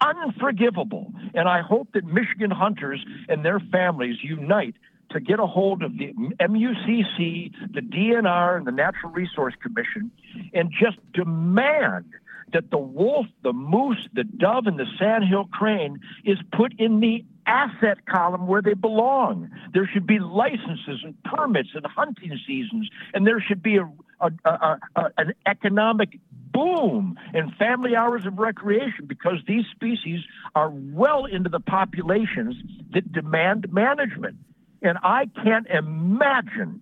unforgivable. 0.02 1.12
And 1.34 1.48
I 1.48 1.62
hope 1.62 1.90
that 1.94 2.06
Michigan 2.06 2.52
hunters 2.52 3.04
and 3.28 3.44
their 3.44 3.60
families 3.60 4.18
unite 4.24 4.76
to 5.12 5.20
get 5.20 5.40
a 5.40 5.46
hold 5.46 5.84
of 5.84 5.98
the 5.98 6.14
MUCC, 6.40 7.52
the 7.74 7.82
DNR, 7.82 8.58
and 8.58 8.68
the 8.68 8.72
Natural 8.72 9.12
Resource 9.12 9.56
Commission 9.62 10.12
and 10.54 10.72
just 10.72 10.98
demand 11.14 12.06
that 12.54 12.72
the 12.72 12.78
wolf, 12.78 13.28
the 13.44 13.54
moose, 13.54 14.08
the 14.14 14.24
dove, 14.24 14.66
and 14.68 14.80
the 14.80 14.86
sandhill 14.98 15.46
crane 15.52 16.00
is 16.26 16.38
put 16.52 16.74
in 16.80 17.00
the 17.00 17.24
asset 17.50 18.06
column 18.06 18.46
where 18.46 18.62
they 18.62 18.76
belong. 18.76 19.50
There 19.74 19.90
should 19.92 20.06
be 20.06 20.20
licenses 20.20 21.02
and 21.04 21.16
permits 21.24 21.70
and 21.74 21.86
hunting 21.86 22.38
seasons, 22.46 22.90
and 23.14 23.26
there 23.26 23.42
should 23.42 23.64
be 23.64 23.78
a, 23.78 23.90
a, 24.22 24.32
a, 24.46 24.80
a 24.96 25.04
an 25.18 25.34
economic 25.48 26.20
boom 26.54 27.18
in 27.34 27.52
family 27.52 27.96
hours 27.96 28.26
of 28.26 28.38
recreation 28.38 29.06
because 29.08 29.40
these 29.48 29.66
species 29.72 30.20
are 30.56 30.70
well 30.70 31.26
into 31.26 31.50
the 31.50 31.60
populations 31.60 32.56
that 32.94 33.12
demand 33.12 33.72
management. 33.74 34.38
And 34.82 34.98
I 35.04 35.26
can't 35.44 35.68
imagine 35.68 36.82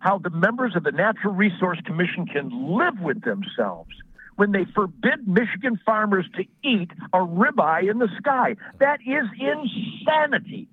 how 0.00 0.18
the 0.18 0.30
members 0.30 0.74
of 0.76 0.82
the 0.82 0.92
Natural 0.92 1.34
Resource 1.34 1.78
Commission 1.84 2.26
can 2.26 2.76
live 2.76 3.00
with 3.00 3.22
themselves 3.22 3.90
when 4.40 4.52
they 4.52 4.64
forbid 4.74 5.28
Michigan 5.28 5.78
farmers 5.84 6.24
to 6.34 6.44
eat 6.66 6.90
a 7.12 7.18
ribeye 7.18 7.90
in 7.90 7.98
the 7.98 8.08
sky. 8.16 8.56
That 8.78 9.00
is 9.06 9.26
insanity. 9.38 10.66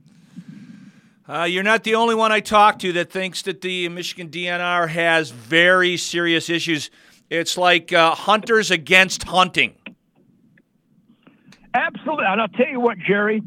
Uh, 1.28 1.44
you're 1.44 1.64
not 1.64 1.84
the 1.84 1.96
only 1.96 2.16
one 2.16 2.32
I 2.32 2.40
talked 2.40 2.80
to 2.84 2.94
that 2.94 3.12
thinks 3.12 3.42
that 3.42 3.60
the 3.60 3.90
Michigan 3.90 4.30
DNR 4.30 4.88
has 4.88 5.32
very 5.32 5.98
serious 5.98 6.50
issues. 6.50 6.90
It's 7.30 7.58
like 7.58 7.92
uh, 7.92 8.16
hunters 8.16 8.72
against 8.72 9.24
hunting. 9.24 9.76
Absolutely. 11.74 12.24
And 12.26 12.40
I'll 12.40 12.48
tell 12.48 12.70
you 12.70 12.80
what, 12.80 12.98
Jerry. 13.00 13.44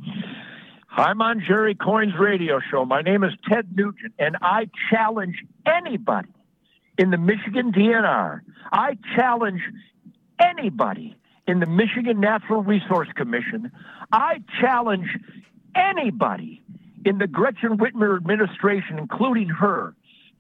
I'm 0.91 1.23
on 1.23 1.43
Jerry 1.49 1.75
Coyne's 1.75 2.13
radio 2.21 2.61
show. 2.71 2.85
My 2.85 3.01
name 3.01 3.25
is 3.25 3.33
Ted 3.51 3.75
Nugent, 3.75 4.13
and 4.19 4.37
I 4.43 4.69
challenge 4.91 5.37
anybody 5.65 6.29
in 6.99 7.09
the 7.09 7.17
Michigan 7.17 7.73
DNR. 7.73 8.43
I 8.71 8.99
challenge 9.17 9.63
anybody 10.41 11.17
in 11.47 11.61
the 11.61 11.67
Michigan 11.67 12.21
Natural 12.21 12.63
Resource 12.63 13.09
Commission. 13.15 13.71
I 14.13 14.43
challenge 14.61 15.09
anybody 15.75 16.63
in 17.05 17.19
the 17.19 17.27
Gretchen 17.27 17.79
Whitmer 17.79 18.17
administration, 18.17 18.99
including 18.99 19.49
her, 19.49 19.95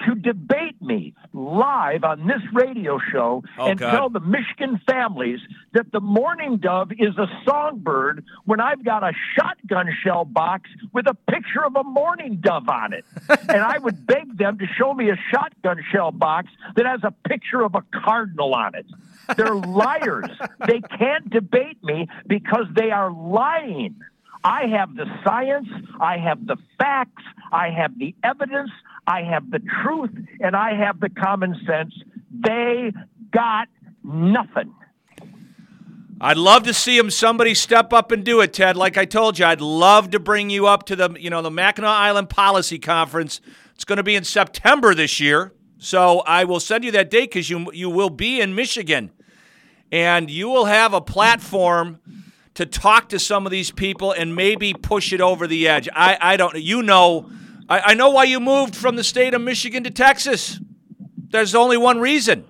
to 0.06 0.14
debate 0.14 0.80
me 0.80 1.14
live 1.32 2.04
on 2.04 2.26
this 2.26 2.42
radio 2.52 2.98
show 3.12 3.42
oh, 3.58 3.66
and 3.66 3.78
God. 3.78 3.90
tell 3.90 4.10
the 4.10 4.20
Michigan 4.20 4.80
families 4.86 5.40
that 5.72 5.92
the 5.92 6.00
mourning 6.00 6.58
dove 6.58 6.90
is 6.92 7.16
a 7.18 7.26
songbird 7.46 8.24
when 8.44 8.60
I've 8.60 8.84
got 8.84 9.02
a 9.02 9.12
shotgun 9.36 9.88
shell 10.02 10.24
box 10.24 10.70
with 10.92 11.06
a 11.06 11.14
picture 11.30 11.64
of 11.64 11.76
a 11.76 11.84
mourning 11.84 12.36
dove 12.36 12.68
on 12.68 12.92
it. 12.92 13.04
and 13.28 13.62
I 13.62 13.78
would 13.78 14.06
beg 14.06 14.36
them 14.36 14.58
to 14.58 14.66
show 14.78 14.94
me 14.94 15.10
a 15.10 15.16
shotgun 15.30 15.82
shell 15.92 16.10
box 16.10 16.48
that 16.76 16.86
has 16.86 17.00
a 17.02 17.12
picture 17.28 17.62
of 17.62 17.74
a 17.74 17.82
cardinal 18.04 18.54
on 18.54 18.74
it. 18.74 18.86
They're 19.36 19.54
liars. 19.54 20.30
they 20.66 20.80
can't 20.80 21.30
debate 21.30 21.82
me 21.82 22.08
because 22.26 22.66
they 22.74 22.90
are 22.90 23.10
lying. 23.12 23.96
I 24.42 24.66
have 24.68 24.94
the 24.94 25.06
science, 25.24 25.68
I 26.00 26.16
have 26.18 26.46
the 26.46 26.56
facts, 26.78 27.22
I 27.52 27.70
have 27.70 27.98
the 27.98 28.14
evidence, 28.24 28.70
I 29.06 29.22
have 29.22 29.50
the 29.50 29.60
truth, 29.82 30.10
and 30.40 30.56
I 30.56 30.74
have 30.74 31.00
the 31.00 31.10
common 31.10 31.60
sense. 31.66 31.94
They 32.30 32.92
got 33.32 33.68
nothing. 34.02 34.74
I'd 36.22 36.36
love 36.36 36.64
to 36.64 36.74
see 36.74 36.98
him 36.98 37.10
somebody 37.10 37.54
step 37.54 37.94
up 37.94 38.12
and 38.12 38.22
do 38.22 38.40
it, 38.40 38.52
Ted. 38.52 38.76
Like 38.76 38.98
I 38.98 39.06
told 39.06 39.38
you, 39.38 39.46
I'd 39.46 39.62
love 39.62 40.10
to 40.10 40.20
bring 40.20 40.50
you 40.50 40.66
up 40.66 40.84
to 40.86 40.96
the, 40.96 41.16
you 41.18 41.30
know, 41.30 41.40
the 41.40 41.50
Mackinac 41.50 41.90
Island 41.90 42.28
Policy 42.28 42.78
Conference. 42.78 43.40
It's 43.74 43.86
going 43.86 43.96
to 43.96 44.02
be 44.02 44.16
in 44.16 44.24
September 44.24 44.94
this 44.94 45.18
year. 45.18 45.54
So 45.78 46.18
I 46.20 46.44
will 46.44 46.60
send 46.60 46.84
you 46.84 46.90
that 46.92 47.10
date 47.10 47.30
because 47.30 47.48
you 47.48 47.72
you 47.72 47.88
will 47.88 48.10
be 48.10 48.38
in 48.38 48.54
Michigan. 48.54 49.10
And 49.90 50.30
you 50.30 50.50
will 50.50 50.66
have 50.66 50.92
a 50.92 51.00
platform 51.00 52.00
to 52.54 52.66
talk 52.66 53.08
to 53.10 53.18
some 53.18 53.46
of 53.46 53.52
these 53.52 53.70
people 53.70 54.12
and 54.12 54.34
maybe 54.34 54.74
push 54.74 55.12
it 55.12 55.20
over 55.20 55.46
the 55.46 55.68
edge. 55.68 55.88
I, 55.94 56.18
I 56.20 56.36
don't 56.36 56.54
know. 56.54 56.60
you 56.60 56.82
know 56.82 57.30
I, 57.70 57.80
I 57.80 57.94
know 57.94 58.10
why 58.10 58.24
you 58.24 58.40
moved 58.40 58.74
from 58.74 58.96
the 58.96 59.04
state 59.04 59.32
of 59.32 59.40
Michigan 59.40 59.84
to 59.84 59.90
Texas. 59.90 60.60
There's 61.30 61.54
only 61.54 61.76
one 61.76 62.00
reason. 62.00 62.44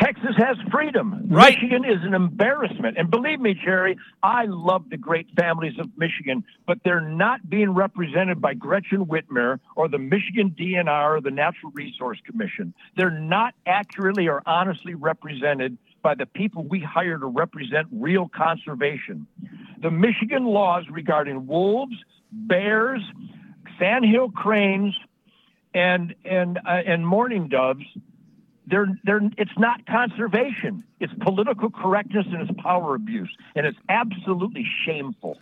Texas 0.00 0.36
has 0.36 0.56
freedom. 0.70 1.26
Right. 1.26 1.56
Michigan 1.56 1.84
is 1.84 1.98
an 2.04 2.14
embarrassment. 2.14 2.96
And 2.96 3.10
believe 3.10 3.40
me, 3.40 3.54
Jerry, 3.54 3.98
I 4.22 4.44
love 4.46 4.88
the 4.90 4.96
great 4.96 5.26
families 5.36 5.76
of 5.80 5.90
Michigan, 5.96 6.44
but 6.66 6.78
they're 6.84 7.00
not 7.00 7.50
being 7.50 7.70
represented 7.70 8.40
by 8.40 8.54
Gretchen 8.54 9.06
Whitmer 9.06 9.58
or 9.74 9.88
the 9.88 9.98
Michigan 9.98 10.54
DNR 10.56 11.18
or 11.18 11.20
the 11.20 11.32
Natural 11.32 11.72
Resource 11.72 12.18
Commission. 12.24 12.72
They're 12.96 13.10
not 13.10 13.54
accurately 13.66 14.28
or 14.28 14.42
honestly 14.46 14.94
represented 14.94 15.76
by 16.02 16.14
the 16.14 16.26
people 16.26 16.64
we 16.64 16.80
hire 16.80 17.18
to 17.18 17.26
represent 17.26 17.88
real 17.92 18.28
conservation. 18.28 19.26
The 19.80 19.90
Michigan 19.90 20.44
laws 20.44 20.84
regarding 20.90 21.46
wolves, 21.46 21.96
bears, 22.32 23.02
sandhill 23.78 24.30
cranes, 24.30 24.94
and 25.74 26.14
and 26.24 26.58
uh, 26.58 26.82
and 26.86 27.06
mourning 27.06 27.48
doves 27.48 27.84
they're, 28.68 28.98
they're, 29.04 29.20
it's 29.38 29.58
not 29.58 29.86
conservation. 29.86 30.84
It's 31.00 31.12
political 31.20 31.70
correctness 31.70 32.26
and 32.30 32.48
it's 32.48 32.60
power 32.60 32.94
abuse. 32.94 33.34
And 33.54 33.66
it's 33.66 33.78
absolutely 33.88 34.66
shameful. 34.84 35.38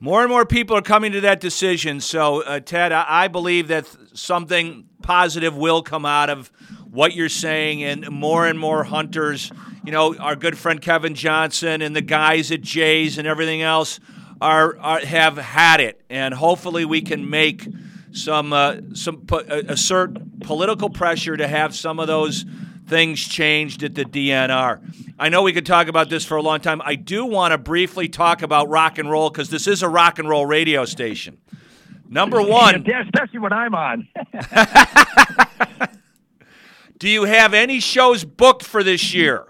More 0.00 0.22
and 0.22 0.30
more 0.30 0.44
people 0.44 0.76
are 0.76 0.82
coming 0.82 1.12
to 1.12 1.20
that 1.22 1.40
decision. 1.40 2.00
So, 2.00 2.42
uh, 2.42 2.60
Ted, 2.60 2.92
I, 2.92 3.04
I 3.08 3.28
believe 3.28 3.68
that 3.68 3.86
something 4.14 4.88
positive 5.02 5.56
will 5.56 5.82
come 5.82 6.04
out 6.04 6.30
of 6.30 6.50
what 6.96 7.14
you're 7.14 7.28
saying, 7.28 7.84
and 7.84 8.10
more 8.10 8.46
and 8.46 8.58
more 8.58 8.82
hunters, 8.82 9.52
you 9.84 9.92
know, 9.92 10.16
our 10.16 10.34
good 10.34 10.56
friend 10.56 10.80
Kevin 10.80 11.14
Johnson 11.14 11.82
and 11.82 11.94
the 11.94 12.00
guys 12.00 12.50
at 12.50 12.62
Jays 12.62 13.18
and 13.18 13.28
everything 13.28 13.60
else 13.60 14.00
are, 14.40 14.78
are 14.78 15.00
have 15.00 15.36
had 15.36 15.80
it, 15.80 16.00
and 16.08 16.32
hopefully 16.32 16.86
we 16.86 17.02
can 17.02 17.28
make 17.28 17.68
some 18.12 18.54
uh, 18.54 18.76
some 18.94 19.26
uh, 19.30 19.42
assert 19.68 20.40
political 20.40 20.88
pressure 20.88 21.36
to 21.36 21.46
have 21.46 21.76
some 21.76 22.00
of 22.00 22.06
those 22.06 22.46
things 22.86 23.20
changed 23.20 23.82
at 23.82 23.94
the 23.94 24.04
DNR. 24.04 24.80
I 25.18 25.28
know 25.28 25.42
we 25.42 25.52
could 25.52 25.66
talk 25.66 25.88
about 25.88 26.08
this 26.08 26.24
for 26.24 26.36
a 26.36 26.42
long 26.42 26.60
time. 26.60 26.80
I 26.82 26.94
do 26.94 27.26
want 27.26 27.52
to 27.52 27.58
briefly 27.58 28.08
talk 28.08 28.40
about 28.40 28.70
rock 28.70 28.96
and 28.96 29.10
roll 29.10 29.28
because 29.28 29.50
this 29.50 29.66
is 29.66 29.82
a 29.82 29.88
rock 29.88 30.18
and 30.18 30.30
roll 30.30 30.46
radio 30.46 30.86
station. 30.86 31.36
Number 32.08 32.40
one, 32.40 32.84
yeah, 32.86 33.02
especially 33.02 33.40
when 33.40 33.52
I'm 33.52 33.74
on. 33.74 34.08
do 36.98 37.08
you 37.08 37.24
have 37.24 37.54
any 37.54 37.80
shows 37.80 38.24
booked 38.24 38.64
for 38.64 38.82
this 38.82 39.14
year? 39.14 39.46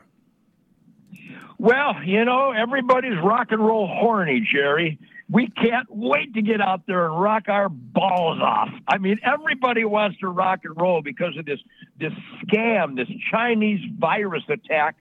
Well, 1.59 2.03
you 2.05 2.25
know, 2.25 2.51
everybody's 2.51 3.19
rock 3.23 3.49
and 3.51 3.65
roll 3.65 3.87
horny, 3.87 4.47
Jerry 4.53 4.99
we 5.29 5.49
can't 5.49 5.89
wait 5.91 6.35
to 6.35 6.43
get 6.43 6.61
out 6.61 6.83
there 6.87 7.07
and 7.07 7.21
rock 7.21 7.49
our 7.49 7.69
balls 7.69 8.41
off. 8.41 8.69
I 8.87 8.99
mean, 8.99 9.19
everybody 9.25 9.85
wants 9.85 10.19
to 10.21 10.29
rock 10.29 10.61
and 10.65 10.81
roll 10.81 11.03
because 11.03 11.37
of 11.37 11.45
this 11.45 11.59
this 11.99 12.13
scam, 12.45 12.97
this 12.97 13.09
Chinese 13.31 13.81
virus 13.99 14.45
attack 14.49 14.97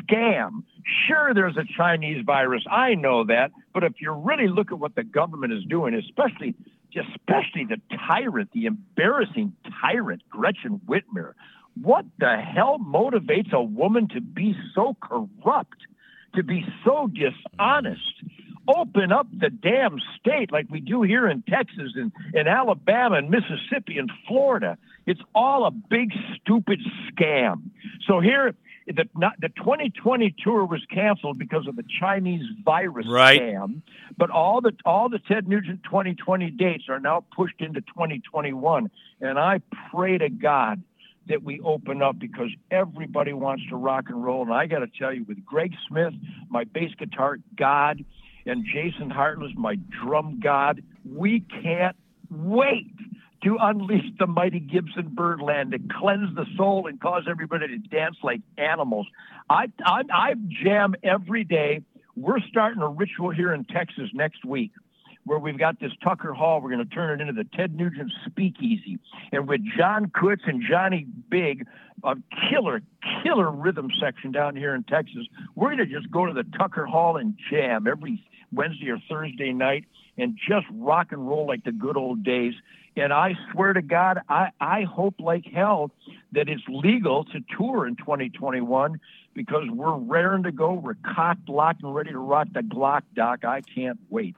scam. 0.00 0.64
Sure, 1.06 1.32
there's 1.32 1.56
a 1.56 1.64
Chinese 1.76 2.24
virus. 2.26 2.64
I 2.68 2.94
know 2.94 3.24
that, 3.26 3.52
but 3.72 3.84
if 3.84 3.92
you 4.00 4.10
really 4.10 4.48
look 4.48 4.72
at 4.72 4.78
what 4.80 4.96
the 4.96 5.04
government 5.04 5.52
is 5.52 5.64
doing, 5.64 5.94
especially 5.94 6.54
especially 6.90 7.64
the 7.64 7.80
tyrant, 8.08 8.50
the 8.52 8.66
embarrassing 8.66 9.54
tyrant 9.80 10.22
Gretchen 10.28 10.80
Whitmer, 10.86 11.32
what 11.80 12.04
the 12.18 12.36
hell 12.36 12.78
motivates 12.78 13.52
a 13.52 13.62
woman 13.62 14.08
to 14.08 14.20
be 14.20 14.54
so 14.74 14.96
corrupt, 15.00 15.78
to 16.34 16.42
be 16.42 16.64
so 16.84 17.08
dishonest? 17.08 18.22
open 18.68 19.12
up 19.12 19.26
the 19.32 19.50
damn 19.50 19.98
state 20.18 20.52
like 20.52 20.66
we 20.70 20.80
do 20.80 21.02
here 21.02 21.28
in 21.28 21.42
Texas 21.42 21.92
and 21.94 22.12
in 22.34 22.46
Alabama 22.46 23.16
and 23.16 23.30
Mississippi 23.30 23.98
and 23.98 24.10
Florida. 24.28 24.78
It's 25.06 25.20
all 25.34 25.66
a 25.66 25.70
big 25.70 26.12
stupid 26.36 26.80
scam. 27.10 27.70
So 28.06 28.20
here 28.20 28.54
the 28.86 29.08
not, 29.14 29.34
the 29.40 29.48
2020 29.48 30.34
tour 30.42 30.64
was 30.64 30.80
canceled 30.92 31.38
because 31.38 31.66
of 31.66 31.76
the 31.76 31.84
Chinese 32.00 32.44
virus 32.64 33.06
right. 33.08 33.40
scam, 33.40 33.82
but 34.16 34.30
all 34.30 34.60
the 34.60 34.72
all 34.84 35.08
the 35.08 35.20
Ted 35.20 35.48
Nugent 35.48 35.82
2020 35.84 36.50
dates 36.50 36.84
are 36.88 37.00
now 37.00 37.24
pushed 37.34 37.60
into 37.60 37.80
2021. 37.80 38.90
And 39.20 39.38
I 39.38 39.60
pray 39.90 40.18
to 40.18 40.28
God 40.28 40.82
that 41.28 41.42
we 41.42 41.60
open 41.60 42.02
up 42.02 42.18
because 42.18 42.50
everybody 42.70 43.32
wants 43.32 43.64
to 43.68 43.76
rock 43.76 44.06
and 44.08 44.22
roll. 44.22 44.42
And 44.42 44.52
I 44.52 44.66
got 44.66 44.80
to 44.80 44.88
tell 44.98 45.12
you, 45.12 45.24
with 45.24 45.44
Greg 45.44 45.72
Smith, 45.88 46.14
my 46.48 46.64
bass 46.64 46.90
guitar 46.98 47.38
god, 47.56 48.04
and 48.46 48.64
Jason 48.64 49.10
Hartless, 49.10 49.52
my 49.56 49.76
drum 50.02 50.40
god. 50.42 50.82
We 51.04 51.44
can't 51.62 51.96
wait 52.30 52.90
to 53.44 53.56
unleash 53.60 54.04
the 54.18 54.26
mighty 54.26 54.60
Gibson 54.60 55.10
Byrdland 55.14 55.72
to 55.72 55.78
cleanse 56.00 56.34
the 56.34 56.46
soul 56.56 56.86
and 56.86 57.00
cause 57.00 57.24
everybody 57.28 57.68
to 57.68 57.78
dance 57.78 58.16
like 58.22 58.40
animals. 58.56 59.06
I, 59.50 59.66
I, 59.84 60.02
I 60.12 60.34
jam 60.64 60.94
every 61.02 61.44
day. 61.44 61.82
We're 62.14 62.40
starting 62.40 62.82
a 62.82 62.88
ritual 62.88 63.30
here 63.30 63.52
in 63.52 63.64
Texas 63.64 64.10
next 64.12 64.44
week 64.44 64.70
where 65.24 65.38
we've 65.38 65.58
got 65.58 65.78
this 65.80 65.92
Tucker 66.02 66.32
Hall. 66.32 66.60
We're 66.60 66.70
going 66.70 66.86
to 66.86 66.94
turn 66.94 67.20
it 67.20 67.22
into 67.22 67.32
the 67.32 67.48
Ted 67.56 67.74
Nugent 67.74 68.10
Speakeasy. 68.26 68.98
And 69.30 69.46
with 69.48 69.60
John 69.76 70.06
Kutz 70.06 70.40
and 70.46 70.62
Johnny 70.68 71.06
Big, 71.30 71.66
a 72.02 72.16
killer, 72.50 72.82
killer 73.22 73.50
rhythm 73.50 73.88
section 74.00 74.32
down 74.32 74.56
here 74.56 74.74
in 74.74 74.82
Texas, 74.84 75.26
we're 75.54 75.74
going 75.74 75.78
to 75.78 75.86
just 75.86 76.10
go 76.10 76.26
to 76.26 76.32
the 76.32 76.44
Tucker 76.58 76.86
Hall 76.86 77.16
and 77.16 77.38
jam 77.50 77.86
every 77.86 78.24
Wednesday 78.52 78.90
or 78.90 78.98
Thursday 79.08 79.52
night 79.52 79.84
and 80.18 80.36
just 80.48 80.66
rock 80.72 81.12
and 81.12 81.26
roll 81.26 81.46
like 81.46 81.64
the 81.64 81.72
good 81.72 81.96
old 81.96 82.24
days. 82.24 82.54
And 82.96 83.12
I 83.12 83.34
swear 83.52 83.72
to 83.72 83.80
God, 83.80 84.18
I, 84.28 84.50
I 84.60 84.82
hope 84.82 85.14
like 85.18 85.46
hell 85.46 85.90
that 86.32 86.48
it's 86.48 86.62
legal 86.68 87.24
to 87.24 87.40
tour 87.56 87.86
in 87.86 87.96
2021 87.96 89.00
because 89.34 89.64
we're 89.70 89.96
raring 89.96 90.42
to 90.42 90.52
go. 90.52 90.74
We're 90.74 90.96
cocked, 91.14 91.48
locked, 91.48 91.82
and 91.82 91.94
ready 91.94 92.10
to 92.10 92.18
rock 92.18 92.48
the 92.52 92.60
Glock, 92.60 93.02
Doc. 93.14 93.44
I 93.46 93.62
can't 93.62 93.98
wait. 94.10 94.36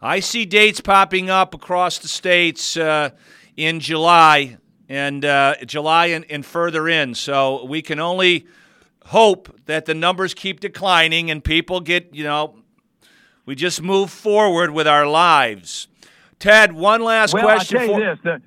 I 0.00 0.20
see 0.20 0.44
dates 0.44 0.80
popping 0.80 1.30
up 1.30 1.54
across 1.54 1.98
the 1.98 2.08
states 2.08 2.76
uh, 2.76 3.10
in 3.56 3.80
July 3.80 4.58
and 4.88 5.24
uh, 5.24 5.56
July 5.64 6.06
and, 6.06 6.24
and 6.30 6.44
further 6.44 6.88
in. 6.88 7.14
So 7.14 7.64
we 7.64 7.82
can 7.82 7.98
only 7.98 8.46
hope 9.06 9.60
that 9.66 9.86
the 9.86 9.94
numbers 9.94 10.34
keep 10.34 10.60
declining 10.60 11.30
and 11.30 11.42
people 11.42 11.80
get, 11.80 12.14
you 12.14 12.24
know, 12.24 12.56
we 13.46 13.54
just 13.54 13.80
move 13.80 14.10
forward 14.10 14.70
with 14.70 14.86
our 14.86 15.06
lives. 15.06 15.88
Ted, 16.38 16.72
one 16.72 17.02
last 17.02 17.32
well, 17.32 17.44
question. 17.44 17.78
I'll 17.78 17.86
tell 17.86 18.00
you 18.00 18.16
this. 18.22 18.40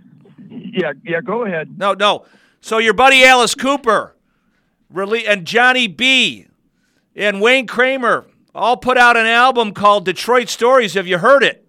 yeah, 0.50 0.94
yeah, 1.04 1.22
go 1.22 1.46
ahead. 1.46 1.78
No, 1.78 1.94
no. 1.94 2.26
So 2.62 2.78
your 2.78 2.94
buddy 2.94 3.24
Alice 3.24 3.56
Cooper 3.56 4.16
really, 4.90 5.26
and 5.26 5.46
Johnny 5.46 5.88
B 5.88 6.48
and 7.16 7.42
Wayne 7.42 7.68
Kramer 7.68 8.26
all 8.60 8.78
put 8.78 8.98
out 8.98 9.18
an 9.18 9.26
album 9.26 9.74
called 9.74 10.06
Detroit 10.06 10.50
Stories. 10.50 10.94
Have 10.94 11.08
you 11.08 11.18
heard 11.18 11.44
it? 11.44 11.66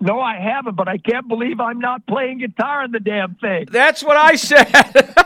No, 0.00 0.20
I 0.20 0.36
haven't, 0.36 0.76
but 0.76 0.88
I 0.88 0.98
can't 0.98 1.26
believe 1.28 1.60
I'm 1.60 1.78
not 1.78 2.06
playing 2.06 2.38
guitar 2.38 2.84
in 2.84 2.92
the 2.92 3.00
damn 3.00 3.34
thing. 3.36 3.66
That's 3.70 4.02
what 4.02 4.16
I 4.16 4.36
said. 4.36 5.14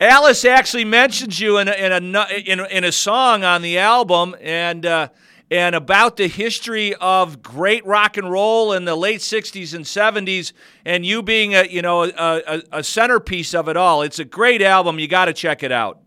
Alice 0.00 0.44
actually 0.46 0.84
mentions 0.84 1.38
you 1.40 1.58
in 1.58 1.68
a, 1.68 1.72
in 1.72 1.92
a, 2.16 2.26
in 2.46 2.60
a, 2.60 2.64
in 2.64 2.84
a 2.84 2.92
song 2.92 3.44
on 3.44 3.60
the 3.60 3.76
album, 3.78 4.34
and 4.40 4.86
uh, 4.86 5.08
and 5.50 5.74
about 5.74 6.16
the 6.16 6.28
history 6.28 6.94
of 6.94 7.42
great 7.42 7.84
rock 7.84 8.16
and 8.16 8.30
roll 8.30 8.72
in 8.72 8.86
the 8.86 8.96
late 8.96 9.20
'60s 9.20 9.74
and 9.74 9.84
'70s, 9.84 10.52
and 10.86 11.04
you 11.04 11.22
being 11.22 11.54
a 11.54 11.64
you 11.64 11.82
know 11.82 12.04
a, 12.04 12.12
a, 12.16 12.62
a 12.72 12.82
centerpiece 12.82 13.54
of 13.54 13.68
it 13.68 13.76
all. 13.76 14.00
It's 14.00 14.18
a 14.18 14.24
great 14.24 14.62
album. 14.62 14.98
You 14.98 15.08
got 15.08 15.26
to 15.26 15.34
check 15.34 15.62
it 15.62 15.72
out. 15.72 16.00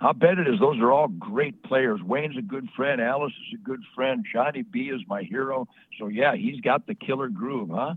I'll 0.00 0.14
bet 0.14 0.38
it 0.38 0.48
is. 0.48 0.58
Those 0.58 0.78
are 0.80 0.90
all 0.90 1.08
great 1.08 1.62
players. 1.62 2.00
Wayne's 2.02 2.36
a 2.38 2.42
good 2.42 2.68
friend. 2.74 3.00
Alice 3.00 3.32
is 3.48 3.58
a 3.60 3.62
good 3.62 3.82
friend. 3.94 4.24
Johnny 4.32 4.62
B 4.62 4.84
is 4.88 5.02
my 5.06 5.22
hero. 5.22 5.68
So 5.98 6.08
yeah, 6.08 6.34
he's 6.36 6.60
got 6.60 6.86
the 6.86 6.94
killer 6.94 7.28
groove, 7.28 7.70
huh? 7.70 7.94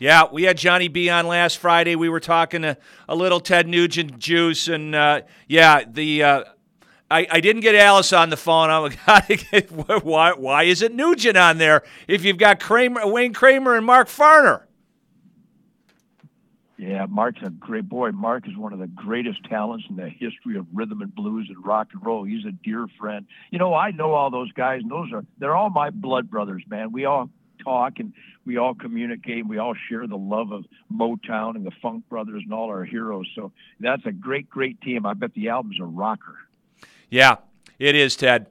Yeah, 0.00 0.24
we 0.30 0.44
had 0.44 0.56
Johnny 0.56 0.88
B 0.88 1.10
on 1.10 1.26
last 1.26 1.58
Friday. 1.58 1.96
We 1.96 2.08
were 2.08 2.20
talking 2.20 2.64
a, 2.64 2.76
a 3.08 3.16
little 3.16 3.40
Ted 3.40 3.66
Nugent 3.66 4.18
juice, 4.18 4.68
and 4.68 4.94
uh, 4.94 5.22
yeah, 5.48 5.82
the 5.84 6.22
uh, 6.22 6.44
I, 7.10 7.26
I 7.30 7.40
didn't 7.40 7.62
get 7.62 7.74
Alice 7.74 8.12
on 8.12 8.30
the 8.30 8.36
phone. 8.36 8.70
I'm 8.70 8.94
like, 9.08 9.70
why 10.04 10.32
why 10.32 10.62
is 10.64 10.82
it 10.82 10.94
Nugent 10.94 11.36
on 11.36 11.58
there 11.58 11.82
if 12.06 12.24
you've 12.24 12.38
got 12.38 12.60
Kramer, 12.60 13.06
Wayne 13.08 13.32
Kramer, 13.32 13.74
and 13.76 13.84
Mark 13.84 14.08
Farner? 14.08 14.62
Yeah, 16.78 17.06
Mark's 17.06 17.40
a 17.42 17.50
great 17.50 17.88
boy. 17.88 18.12
Mark 18.12 18.46
is 18.46 18.56
one 18.56 18.72
of 18.72 18.78
the 18.78 18.86
greatest 18.86 19.42
talents 19.44 19.84
in 19.90 19.96
the 19.96 20.08
history 20.08 20.56
of 20.56 20.66
rhythm 20.72 21.02
and 21.02 21.12
blues 21.12 21.48
and 21.48 21.66
rock 21.66 21.88
and 21.92 22.06
roll. 22.06 22.22
He's 22.22 22.44
a 22.46 22.52
dear 22.52 22.86
friend. 23.00 23.26
You 23.50 23.58
know, 23.58 23.74
I 23.74 23.90
know 23.90 24.12
all 24.12 24.30
those 24.30 24.52
guys, 24.52 24.82
and 24.82 24.90
those 24.90 25.12
are 25.12 25.24
they're 25.38 25.56
all 25.56 25.70
my 25.70 25.90
blood 25.90 26.30
brothers, 26.30 26.62
man. 26.68 26.92
We 26.92 27.04
all 27.04 27.30
talk 27.64 27.98
and 27.98 28.12
we 28.46 28.58
all 28.58 28.74
communicate. 28.74 29.38
and 29.38 29.48
We 29.48 29.58
all 29.58 29.74
share 29.88 30.06
the 30.06 30.16
love 30.16 30.52
of 30.52 30.66
Motown 30.92 31.56
and 31.56 31.66
the 31.66 31.72
Funk 31.82 32.08
Brothers 32.08 32.42
and 32.44 32.52
all 32.54 32.68
our 32.68 32.84
heroes. 32.84 33.26
So 33.34 33.50
that's 33.80 34.06
a 34.06 34.12
great, 34.12 34.48
great 34.48 34.80
team. 34.80 35.04
I 35.04 35.14
bet 35.14 35.34
the 35.34 35.48
album's 35.48 35.80
a 35.80 35.84
rocker. 35.84 36.36
Yeah, 37.10 37.38
it 37.80 37.96
is, 37.96 38.14
Ted. 38.14 38.46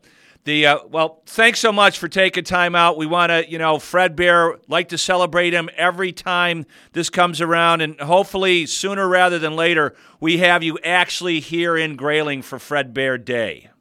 The 0.47 0.65
uh, 0.65 0.79
well, 0.89 1.21
thanks 1.25 1.59
so 1.59 1.73
much 1.73 1.99
for 1.99 2.07
taking 2.07 2.45
time 2.45 2.73
out. 2.73 2.95
We 2.95 3.05
want 3.05 3.31
to, 3.31 3.51
you 3.51 3.57
know, 3.57 3.79
Fred 3.79 4.15
Bear 4.15 4.55
like 4.69 4.87
to 4.89 4.97
celebrate 4.97 5.53
him 5.53 5.69
every 5.75 6.13
time 6.13 6.65
this 6.93 7.09
comes 7.09 7.41
around, 7.41 7.81
and 7.81 7.99
hopefully 7.99 8.65
sooner 8.65 9.09
rather 9.09 9.39
than 9.39 9.57
later 9.57 9.93
we 10.21 10.37
have 10.37 10.63
you 10.63 10.79
actually 10.85 11.41
here 11.41 11.75
in 11.75 11.97
Grayling 11.97 12.43
for 12.43 12.59
Fred 12.59 12.93
Bear 12.93 13.17
Day. 13.17 13.71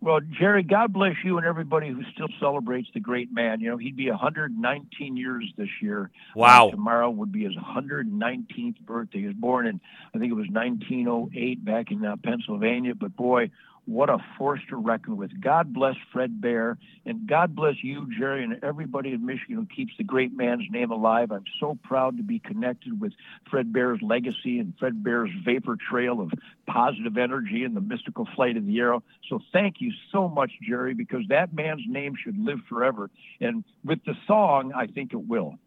Well, 0.00 0.20
Jerry, 0.20 0.64
God 0.64 0.92
bless 0.92 1.14
you 1.24 1.38
and 1.38 1.46
everybody 1.46 1.90
who 1.90 2.02
still 2.12 2.28
celebrates 2.40 2.88
the 2.92 3.00
great 3.00 3.32
man. 3.32 3.60
You 3.60 3.70
know, 3.70 3.76
he'd 3.76 3.96
be 3.96 4.10
119 4.10 5.16
years 5.16 5.52
this 5.56 5.68
year. 5.80 6.10
Wow. 6.34 6.68
Uh, 6.68 6.70
tomorrow 6.72 7.10
would 7.10 7.32
be 7.32 7.44
his 7.44 7.56
119th 7.56 8.80
birthday. 8.80 9.20
He 9.20 9.26
was 9.26 9.36
born 9.36 9.66
in, 9.66 9.80
I 10.12 10.18
think 10.18 10.30
it 10.32 10.34
was 10.34 10.48
1908 10.50 11.64
back 11.64 11.90
in 11.92 12.04
uh, 12.04 12.16
Pennsylvania. 12.22 12.94
But 12.94 13.16
boy, 13.16 13.50
what 13.86 14.10
a 14.10 14.18
force 14.36 14.60
to 14.68 14.76
reckon 14.76 15.16
with. 15.16 15.30
God 15.40 15.72
bless 15.72 15.94
Fred 16.12 16.40
Bear, 16.40 16.76
and 17.04 17.26
God 17.26 17.54
bless 17.54 17.76
you, 17.82 18.08
Jerry, 18.18 18.42
and 18.42 18.62
everybody 18.62 19.12
in 19.12 19.24
Michigan 19.24 19.56
who 19.56 19.66
keeps 19.66 19.92
the 19.96 20.04
great 20.04 20.36
man's 20.36 20.64
name 20.70 20.90
alive. 20.90 21.30
I'm 21.30 21.44
so 21.60 21.78
proud 21.84 22.16
to 22.16 22.22
be 22.24 22.40
connected 22.40 23.00
with 23.00 23.12
Fred 23.48 23.72
Bear's 23.72 24.00
legacy 24.02 24.58
and 24.58 24.74
Fred 24.78 25.02
Bear's 25.04 25.30
vapor 25.44 25.76
trail 25.88 26.20
of 26.20 26.32
positive 26.66 27.16
energy 27.16 27.62
and 27.62 27.76
the 27.76 27.80
mystical 27.80 28.28
flight 28.34 28.56
of 28.56 28.66
the 28.66 28.78
arrow. 28.80 29.02
So 29.28 29.38
thank 29.52 29.76
you 29.78 29.92
so 30.10 30.28
much, 30.28 30.50
Jerry, 30.68 30.94
because 30.94 31.22
that 31.28 31.54
man's 31.54 31.82
name 31.86 32.14
should 32.22 32.38
live 32.38 32.58
forever. 32.68 33.08
And 33.40 33.62
with 33.84 34.04
the 34.04 34.14
song, 34.26 34.72
I 34.74 34.88
think 34.88 35.12
it 35.12 35.28
will. 35.28 35.58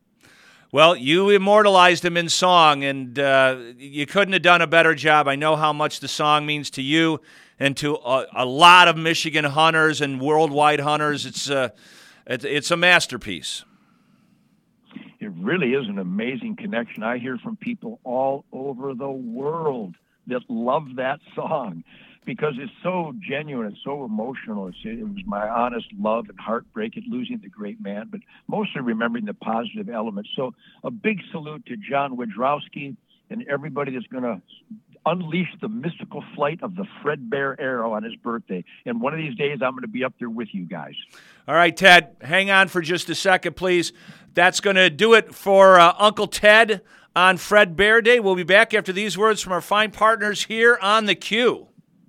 Well, 0.71 0.95
you 0.95 1.32
immortalized 1.32 2.05
him 2.05 2.15
in 2.15 2.29
song, 2.29 2.84
and 2.84 3.17
uh, 3.17 3.58
you 3.75 4.05
couldn't 4.05 4.34
have 4.34 4.43
done 4.43 4.62
a 4.62 4.67
better 4.67 4.93
job. 4.93 5.27
I 5.27 5.36
know 5.36 5.55
how 5.55 5.73
much 5.73 5.99
the 5.99 6.08
song 6.08 6.45
means 6.45 6.69
to 6.71 6.84
you 6.84 7.21
and 7.60 7.75
to 7.77 7.95
a, 7.95 8.27
a 8.36 8.45
lot 8.45 8.88
of 8.88 8.95
Michigan 8.95 9.45
hunters 9.45 9.99
and 9.99 10.21
worldwide 10.21 10.82
hunters. 10.82 11.25
It's, 11.25 11.49
uh, 11.49 11.69
it's, 12.27 12.45
it's 12.45 12.69
a 12.69 12.77
masterpiece. 12.77 13.65
It 15.19 15.32
really 15.38 15.73
is 15.73 15.88
an 15.88 15.97
amazing 15.97 16.55
connection. 16.55 17.01
I 17.01 17.17
hear 17.17 17.39
from 17.39 17.58
people 17.58 17.99
all 18.03 18.45
over 18.53 18.93
the 18.93 19.10
world 19.10 19.95
that 20.27 20.41
love 20.49 20.97
that 20.97 21.19
song 21.34 21.84
because 22.29 22.53
it's 22.59 22.71
so 22.83 23.11
genuine, 23.27 23.65
it's 23.65 23.83
so 23.83 24.05
emotional. 24.05 24.67
It's, 24.67 24.77
it 24.83 25.01
was 25.01 25.23
my 25.25 25.49
honest 25.49 25.87
love 25.99 26.29
and 26.29 26.39
heartbreak 26.39 26.95
at 26.95 27.01
losing 27.07 27.39
the 27.41 27.49
great 27.49 27.81
man, 27.81 28.07
but 28.11 28.19
mostly 28.47 28.81
remembering 28.81 29.25
the 29.25 29.33
positive 29.33 29.89
elements. 29.89 30.29
So 30.35 30.53
a 30.83 30.91
big 30.91 31.21
salute 31.31 31.65
to 31.65 31.75
John 31.75 32.17
Wydrowski 32.17 32.95
and 33.31 33.47
everybody 33.49 33.93
that's 33.93 34.05
going 34.05 34.25
to 34.25 34.43
unleash 35.07 35.47
the 35.59 35.69
mystical 35.69 36.23
flight 36.35 36.59
of 36.61 36.75
the 36.75 36.85
Fred 37.01 37.31
Bear 37.31 37.59
arrow 37.59 37.93
on 37.93 38.03
his 38.03 38.15
birthday. 38.17 38.63
And 38.85 39.01
one 39.01 39.11
of 39.11 39.17
these 39.17 39.35
days, 39.35 39.57
I'm 39.63 39.71
going 39.71 39.81
to 39.81 39.87
be 39.87 40.03
up 40.03 40.13
there 40.19 40.29
with 40.29 40.49
you 40.51 40.65
guys. 40.65 40.93
All 41.47 41.55
right, 41.55 41.75
Ted, 41.75 42.15
hang 42.21 42.51
on 42.51 42.67
for 42.67 42.81
just 42.81 43.09
a 43.09 43.15
second, 43.15 43.55
please. 43.55 43.91
That's 44.35 44.59
going 44.59 44.75
to 44.75 44.91
do 44.91 45.15
it 45.15 45.33
for 45.33 45.79
uh, 45.79 45.95
Uncle 45.97 46.27
Ted 46.27 46.81
on 47.15 47.37
Fred 47.37 47.75
Bear 47.75 48.03
Day. 48.03 48.19
We'll 48.19 48.35
be 48.35 48.43
back 48.43 48.75
after 48.75 48.93
these 48.93 49.17
words 49.17 49.41
from 49.41 49.51
our 49.53 49.61
fine 49.61 49.89
partners 49.89 50.43
here 50.43 50.77
on 50.79 51.07
the 51.07 51.15
Q. 51.15 51.68